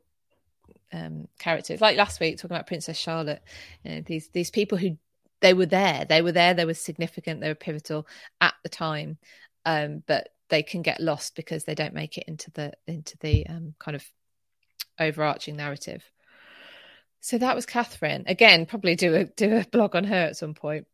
[0.93, 1.73] um, character.
[1.73, 3.43] It's like last week talking about Princess Charlotte.
[3.83, 4.97] You know, these these people who
[5.41, 8.07] they were there, they were there, they were significant, they were pivotal
[8.39, 9.17] at the time,
[9.65, 13.45] um, but they can get lost because they don't make it into the into the
[13.47, 14.05] um, kind of
[15.01, 16.09] overarching narrative.
[17.21, 18.23] So that was Catherine.
[18.27, 20.87] Again, probably do a do a blog on her at some point.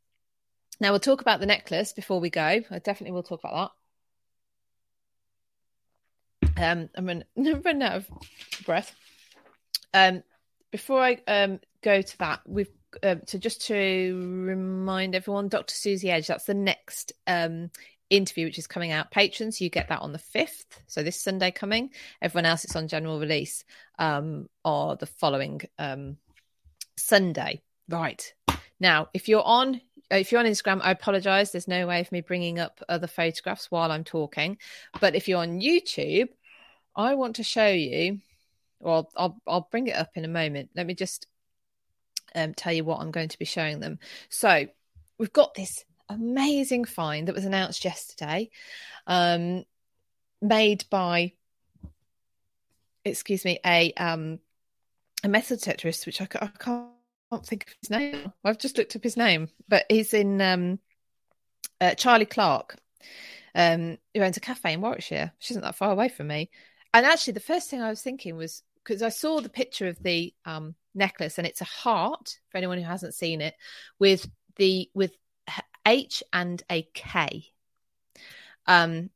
[0.79, 2.41] Now we'll talk about the necklace before we go.
[2.41, 3.71] I definitely will talk about
[6.55, 6.71] that.
[6.71, 7.23] Um, I'm
[7.63, 8.09] running out of
[8.65, 8.95] breath.
[9.93, 10.23] Um,
[10.71, 12.71] before I um go to that, we've
[13.01, 15.73] uh, so just to remind everyone, Dr.
[15.73, 16.27] Suzie Edge.
[16.27, 17.69] That's the next um
[18.15, 19.11] interview which is coming out.
[19.11, 20.81] Patrons, you get that on the fifth.
[20.87, 21.91] So this Sunday coming.
[22.21, 23.63] Everyone else, it's on general release
[23.99, 26.17] um or the following um
[26.97, 27.61] Sunday.
[27.89, 28.33] Right
[28.79, 31.51] now, if you're on uh, if you're on Instagram, I apologize.
[31.51, 34.57] There's no way of me bringing up other photographs while I'm talking.
[34.99, 36.29] But if you're on YouTube,
[36.95, 38.19] I want to show you,
[38.79, 40.69] well, I'll, I'll bring it up in a moment.
[40.75, 41.27] Let me just
[42.35, 43.99] um, tell you what I'm going to be showing them.
[44.29, 44.67] So
[45.17, 48.49] we've got this amazing find that was announced yesterday,
[49.07, 49.63] um,
[50.41, 51.33] made by,
[53.05, 54.39] excuse me, a um,
[55.23, 58.31] a metal detectorist, which I, I can't think of his name.
[58.43, 60.79] I've just looked up his name, but he's in um,
[61.79, 62.75] uh, Charlie Clarke,
[63.55, 66.49] um, who owns a cafe in Warwickshire, which isn't that far away from me.
[66.93, 70.01] And actually, the first thing I was thinking was because I saw the picture of
[70.03, 73.55] the um, necklace, and it's a heart for anyone who hasn't seen it,
[73.99, 75.15] with the with
[75.85, 77.51] H and a K.
[78.67, 79.09] Um,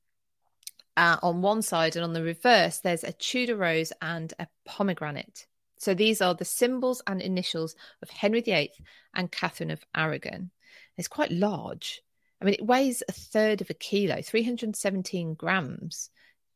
[0.96, 5.46] uh, on one side, and on the reverse, there's a Tudor rose and a pomegranate.
[5.78, 8.72] So these are the symbols and initials of Henry VIII
[9.14, 10.50] and Catherine of Aragon.
[10.98, 12.02] It's quite large.
[12.42, 16.10] I mean, it weighs a third of a kilo, 317 grams,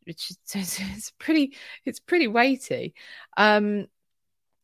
[0.06, 1.56] which is it's pretty,
[1.86, 2.96] it's pretty weighty.
[3.38, 3.88] Um,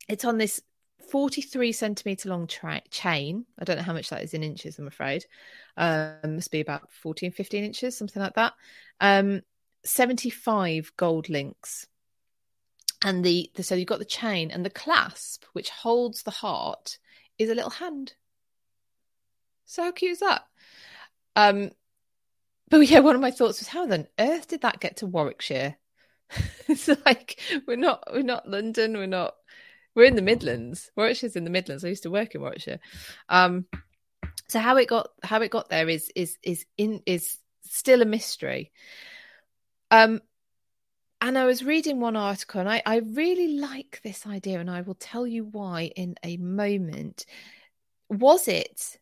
[0.08, 0.62] it's on this
[1.10, 3.46] 43 centimeter long tra- chain.
[3.60, 5.26] I don't know how much that is in inches, I'm afraid.
[5.76, 8.54] Um, must be about 14, 15 inches, something like that.
[9.00, 9.42] Um,
[9.84, 11.88] 75 gold links
[13.04, 16.98] and the, the so you've got the chain and the clasp which holds the heart
[17.38, 18.14] is a little hand
[19.66, 20.44] so how cute is that
[21.36, 21.72] um
[22.70, 25.78] but yeah one of my thoughts was how on earth did that get to warwickshire
[26.68, 29.36] it's like we're not we're not london we're not
[29.98, 32.80] we're in the midlands warwickshire's in the midlands i used to work in warwickshire
[33.28, 33.66] um
[34.48, 38.06] so how it got how it got there is is is in is still a
[38.06, 38.72] mystery
[39.92, 40.22] um
[41.20, 44.82] and I was reading one article and I, I really like this idea, and I
[44.82, 47.26] will tell you why in a moment.
[48.10, 49.00] Was it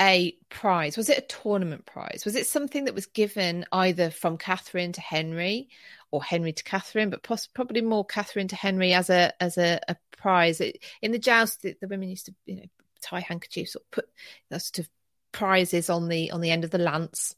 [0.00, 0.96] a prize?
[0.96, 2.24] Was it a tournament prize?
[2.24, 5.68] Was it something that was given either from Catherine to Henry
[6.10, 9.80] or Henry to Catherine, but poss- probably more Catherine to Henry as a as a,
[9.88, 10.60] a prize?
[10.60, 12.66] It, in the joust, the, the, women used to you know
[13.02, 14.08] tie handkerchiefs or put
[14.50, 14.88] sort of
[15.32, 17.34] prizes on the on the end of the lance.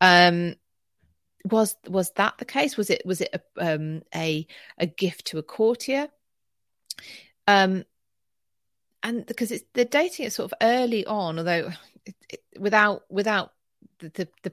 [0.00, 0.54] Um,
[1.44, 2.76] was was that the case?
[2.76, 4.46] Was it was it a um, a,
[4.78, 6.08] a gift to a courtier?
[7.46, 7.84] Um,
[9.02, 11.70] and because it's they're dating it sort of early on, although
[12.04, 13.52] it, it, without without
[13.98, 14.52] the, the, the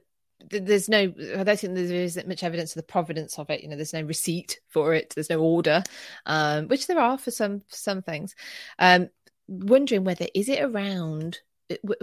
[0.49, 3.61] there's no i don't think there isn't much evidence of the providence of it.
[3.61, 5.13] You know there's no receipt for it.
[5.13, 5.83] There's no order
[6.25, 8.35] um, which there are for some some things.
[8.79, 9.09] Um,
[9.47, 11.39] wondering whether is it around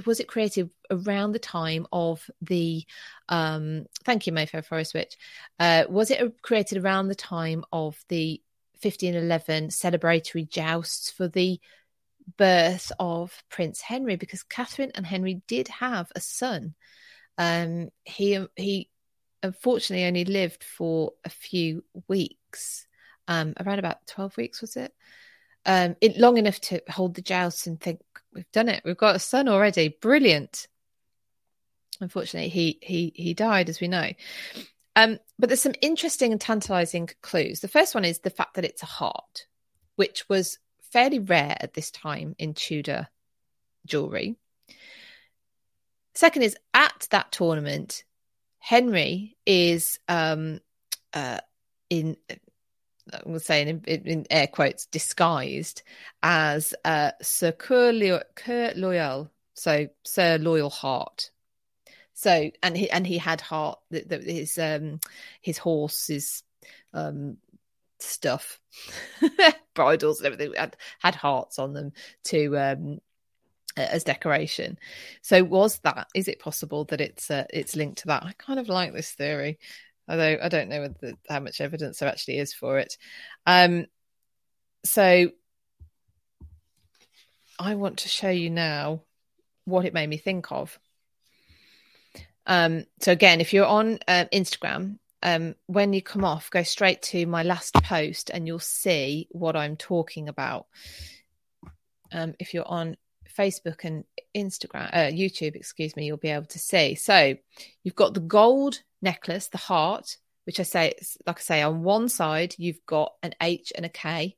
[0.06, 2.84] was it created around the time of the
[3.30, 5.16] um thank you mayfair forest witch
[5.58, 8.42] uh was it created around the time of the
[8.82, 11.58] 1511 celebratory jousts for the
[12.36, 14.16] birth of prince henry?
[14.16, 16.74] Because catherine and henry did have a son
[17.38, 18.90] um he he
[19.42, 22.86] unfortunately only lived for a few weeks
[23.28, 24.92] um around about 12 weeks was it
[25.66, 28.00] um, it, long enough to hold the joust and think
[28.32, 28.82] we've done it.
[28.84, 29.88] We've got a son already.
[29.88, 30.68] Brilliant.
[32.00, 34.10] Unfortunately, he he he died, as we know.
[34.96, 37.60] Um, but there's some interesting and tantalizing clues.
[37.60, 39.46] The first one is the fact that it's a heart,
[39.96, 40.58] which was
[40.92, 43.08] fairly rare at this time in Tudor
[43.86, 44.36] jewelry.
[46.14, 48.04] Second is at that tournament,
[48.58, 50.60] Henry is um,
[51.12, 51.40] uh,
[51.90, 52.16] in
[53.24, 55.82] we'll say in, in, air quotes, disguised
[56.22, 61.30] as uh, Sir Coeur, Coeur Loyal, so Sir Loyal Heart.
[62.14, 65.00] So and he and he had heart that his um
[65.40, 66.44] his horse's
[66.92, 67.38] um
[67.98, 68.60] stuff
[69.74, 71.92] bridles and everything had, had hearts on them
[72.24, 73.00] to um
[73.76, 74.78] as decoration.
[75.22, 78.24] So was that is it possible that it's uh, it's linked to that?
[78.24, 79.58] I kind of like this theory,
[80.08, 82.96] although I don't know the, how much evidence there actually is for it.
[83.46, 83.86] Um,
[84.84, 85.30] so
[87.58, 89.02] I want to show you now
[89.64, 90.78] what it made me think of.
[92.46, 97.00] Um, so again, if you're on uh, Instagram, um, when you come off, go straight
[97.02, 100.66] to my last post, and you'll see what I'm talking about.
[102.12, 102.96] Um, if you're on
[103.36, 104.04] Facebook and
[104.36, 106.94] Instagram, uh, YouTube, excuse me, you'll be able to see.
[106.94, 107.36] So
[107.82, 110.94] you've got the gold necklace, the heart, which I say,
[111.26, 114.36] like I say, on one side you've got an H and a K.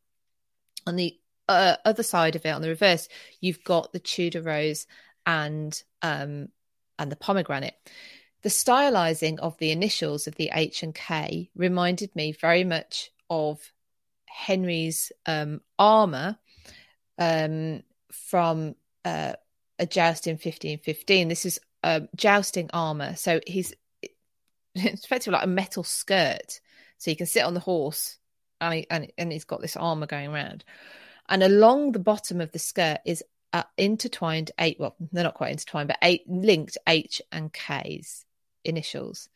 [0.86, 1.18] On the
[1.48, 3.08] uh, other side of it, on the reverse,
[3.40, 4.86] you've got the Tudor rose
[5.24, 6.48] and um,
[6.98, 7.74] and the pomegranate.
[8.42, 13.60] The stylizing of the initials of the H and K reminded me very much of
[14.26, 16.38] Henry's um, armor
[17.18, 17.82] um,
[18.12, 18.76] from
[19.06, 19.34] uh,
[19.78, 21.28] a joust in 1515.
[21.28, 23.14] This is um, jousting armor.
[23.16, 23.72] So he's
[24.74, 26.60] it's effectively like a metal skirt.
[26.98, 28.18] So you can sit on the horse
[28.60, 30.64] and, he, and, and he's got this armor going around.
[31.28, 33.22] And along the bottom of the skirt is
[33.52, 38.24] uh, intertwined eight, well, they're not quite intertwined, but eight linked H and K's
[38.64, 39.28] initials.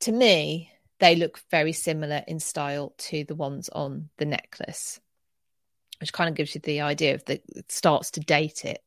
[0.00, 5.00] To me, they look very similar in style to the ones on the necklace,
[6.00, 8.82] which kind of gives you the idea of it starts to date it,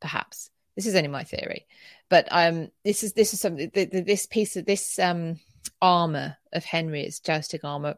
[0.00, 0.50] perhaps.
[0.74, 1.66] This is only my theory,
[2.10, 3.70] but um, this is this is something.
[3.72, 5.40] The, the, this piece of this um
[5.80, 7.96] armor of Henry's jousting armor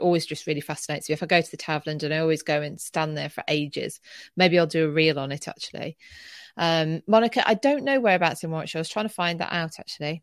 [0.00, 1.12] always just really fascinates me.
[1.12, 4.00] If I go to the of London, I always go and stand there for ages.
[4.36, 5.98] Maybe I'll do a reel on it actually.
[6.56, 8.78] Um, Monica, I don't know whereabouts in Warwickshire.
[8.78, 10.22] I was trying to find that out actually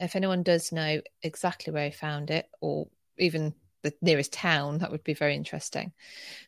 [0.00, 3.54] if anyone does know exactly where he found it or even
[3.90, 5.92] the nearest town, that would be very interesting.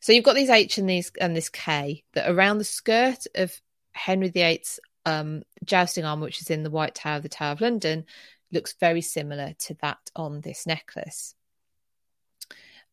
[0.01, 3.53] So you've got these H and these and this K that around the skirt of
[3.93, 7.61] Henry VIII's um, jousting armor, which is in the White Tower, of the Tower of
[7.61, 8.05] London,
[8.53, 11.35] looks very similar to that on this necklace.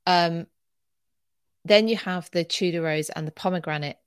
[0.05, 0.47] Um,
[1.65, 3.97] then you have the Tudor rose and the pomegranate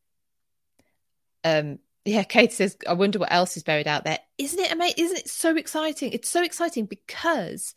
[1.45, 4.19] um, yeah, Kate says, I wonder what else is buried out there.
[4.39, 5.05] Isn't it amazing?
[5.05, 6.13] Isn't it so exciting?
[6.13, 7.75] It's so exciting because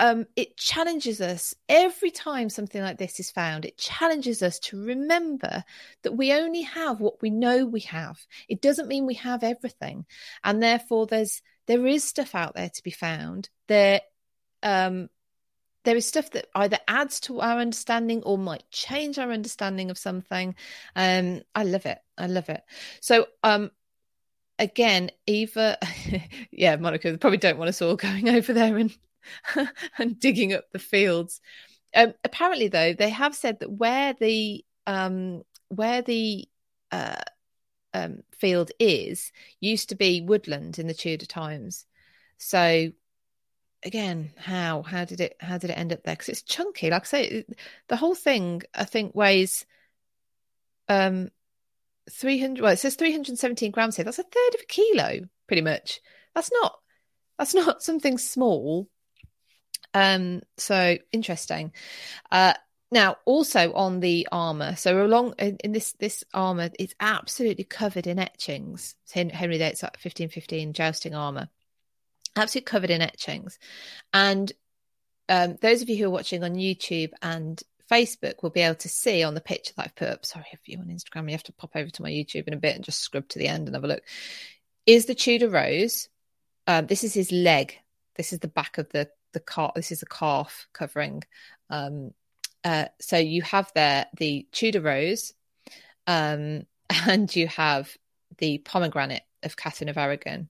[0.00, 3.64] um, it challenges us every time something like this is found.
[3.64, 5.64] It challenges us to remember
[6.02, 8.18] that we only have what we know we have.
[8.48, 10.06] It doesn't mean we have everything,
[10.44, 13.50] and therefore there's there is stuff out there to be found.
[13.68, 14.00] There,
[14.62, 15.08] um,
[15.84, 19.98] there is stuff that either adds to our understanding or might change our understanding of
[19.98, 20.54] something.
[20.96, 21.98] Um, I love it.
[22.16, 22.62] I love it.
[23.00, 23.70] So, um,
[24.58, 25.78] again, Eva,
[26.50, 28.96] yeah, Monica, probably don't want us all going over there and
[29.98, 31.40] and digging up the fields.
[31.94, 36.48] Um, apparently, though, they have said that where the um, where the
[36.90, 37.22] uh,
[37.94, 41.86] um, field is used to be woodland in the Tudor times.
[42.38, 42.90] So
[43.82, 46.14] again, how how did it how did it end up there?
[46.14, 46.90] Because it's chunky.
[46.90, 47.44] Like I say,
[47.88, 49.66] the whole thing I think weighs
[50.88, 51.28] um
[52.10, 56.00] 300 well it says 317 grams here that's a third of a kilo pretty much
[56.34, 56.78] that's not
[57.38, 58.88] that's not something small
[59.94, 61.72] um so interesting
[62.30, 62.54] uh
[62.90, 68.06] now also on the armor so along in, in this this armor it's absolutely covered
[68.06, 71.48] in etchings henry VIII's 1515 jousting armor
[72.38, 73.58] absolutely covered in etchings.
[74.12, 74.52] And
[75.28, 77.60] um, those of you who are watching on YouTube and
[77.90, 80.26] Facebook will be able to see on the picture that I've put up.
[80.26, 82.58] Sorry, if you're on Instagram, you have to pop over to my YouTube in a
[82.58, 84.02] bit and just scrub to the end and have a look.
[84.86, 86.08] Is the Tudor rose?
[86.66, 87.78] Um, this is his leg.
[88.16, 89.08] This is the back of the
[89.38, 89.72] the calf.
[89.74, 91.22] This is the calf covering.
[91.70, 92.12] Um,
[92.64, 95.32] uh, so you have there the Tudor rose,
[96.06, 96.66] um,
[97.06, 97.96] and you have
[98.38, 100.48] the pomegranate of Catherine of Aragon,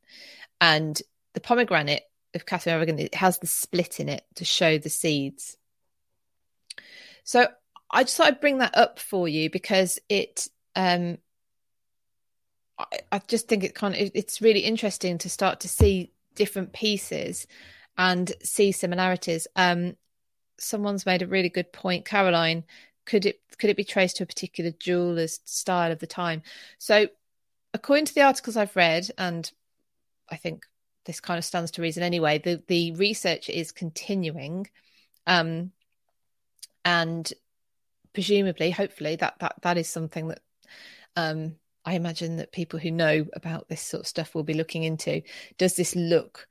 [0.60, 1.00] and
[1.34, 2.04] the pomegranate
[2.34, 5.56] of Catherine of Aragon, it has the split in it to show the seeds.
[7.24, 7.46] So
[7.90, 11.18] I just thought I'd bring that up for you because it, um,
[13.12, 17.46] I just think it kind of it's really interesting to start to see different pieces
[17.98, 19.48] and see similarities.
[19.56, 19.96] Um,
[20.58, 22.64] someone's made a really good point, Caroline.
[23.04, 26.42] Could it could it be traced to a particular jeweler's style of the time?
[26.78, 27.08] So,
[27.74, 29.50] according to the articles I've read, and
[30.30, 30.64] I think
[31.04, 32.38] this kind of stands to reason anyway.
[32.38, 34.68] The the research is continuing,
[35.26, 35.72] um,
[36.84, 37.30] and
[38.12, 40.40] presumably, hopefully, that that that is something that
[41.16, 44.84] um, I imagine that people who know about this sort of stuff will be looking
[44.84, 45.22] into.
[45.56, 46.46] Does this look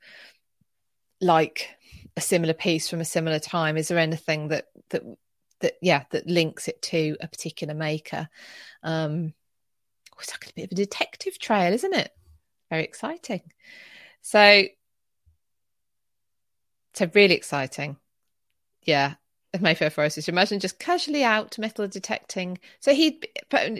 [1.20, 1.70] like
[2.16, 3.76] a similar piece from a similar time?
[3.76, 5.02] Is there anything that that
[5.60, 8.28] that yeah that links it to a particular maker?
[8.82, 9.34] Um,
[10.18, 12.10] it's like a bit of a detective trail, isn't it?
[12.70, 13.42] Very exciting.
[14.20, 14.64] So,
[16.94, 17.96] so really exciting.
[18.82, 19.14] Yeah,
[19.60, 20.28] Mayfair Forest.
[20.28, 22.58] Imagine just casually out metal detecting.
[22.80, 23.26] So he'd.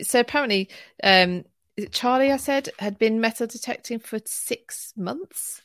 [0.02, 0.68] so apparently,
[1.02, 1.44] um,
[1.90, 5.62] Charlie, I said, had been metal detecting for six months.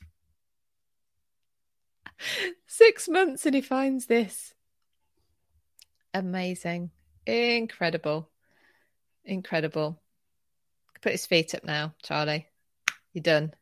[2.67, 4.53] Six months, and he finds this.
[6.13, 6.91] Amazing,
[7.25, 8.29] incredible,
[9.25, 9.99] incredible.
[11.01, 12.47] Put his feet up now, Charlie.
[13.13, 13.53] You're done.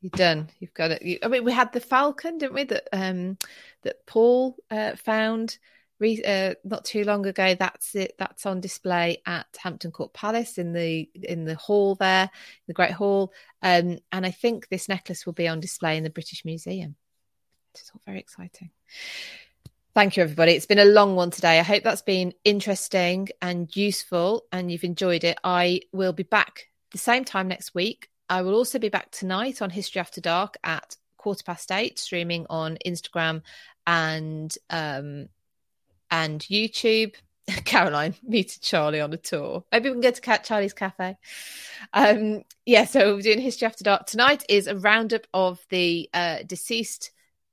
[0.00, 0.50] You're done.
[0.58, 1.02] You've got it.
[1.02, 2.64] You, I mean, we had the falcon, didn't we?
[2.64, 3.38] That um,
[3.82, 5.58] that Paul uh, found
[6.00, 7.54] re- uh, not too long ago.
[7.54, 8.14] That's it.
[8.18, 12.30] That's on display at Hampton Court Palace in the in the hall there,
[12.66, 13.32] the Great Hall.
[13.62, 16.96] Um, and I think this necklace will be on display in the British Museum.
[17.80, 18.70] It's all very exciting.
[19.94, 20.52] Thank you, everybody.
[20.52, 21.58] It's been a long one today.
[21.58, 25.38] I hope that's been interesting and useful and you've enjoyed it.
[25.44, 29.60] I will be back the same time next week I will also be back tonight
[29.60, 33.42] on History After Dark at quarter past eight, streaming on Instagram
[33.86, 35.28] and um,
[36.10, 37.14] and YouTube.
[37.66, 39.64] Caroline meeting Charlie on a tour.
[39.70, 41.18] Maybe we can go to catch Charlie's Cafe.
[41.92, 44.06] Um, yeah, so we're doing History After Dark.
[44.06, 47.10] Tonight is a roundup of the uh, deceased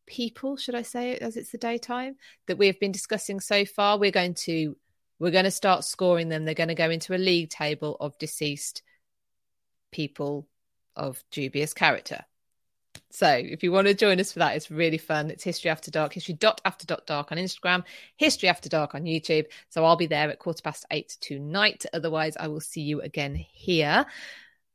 [0.10, 2.18] people, should I say, as it's the daytime,
[2.48, 3.98] that we have been discussing so far.
[3.98, 4.76] We're going to
[5.20, 6.46] we're going to start scoring them.
[6.46, 8.82] They're going to go into a league table of deceased
[9.92, 10.48] people
[10.96, 12.24] of dubious character.
[13.12, 15.30] So if you want to join us for that, it's really fun.
[15.30, 17.84] It's History After Dark, history dot after dot dark on Instagram,
[18.18, 19.46] History After Dark on YouTube.
[19.70, 21.86] So I'll be there at quarter past eight tonight.
[21.94, 24.06] Otherwise, I will see you again here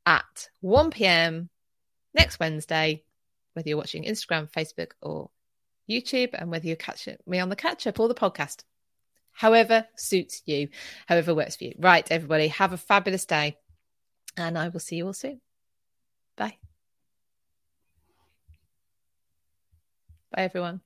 [0.05, 1.49] at 1 p.m.
[2.13, 3.03] next Wednesday,
[3.55, 5.31] whether you're watching Instagram, Facebook, or
[5.89, 8.65] YouTube, and whether you catch me on the catch up or the podcast.
[9.33, 10.69] However suits you,
[11.07, 11.75] however works for you.
[11.79, 13.57] Right, everybody, have a fabulous day,
[14.37, 15.41] and I will see you all soon.
[16.37, 16.59] Bye.
[20.31, 20.84] Bye, everyone.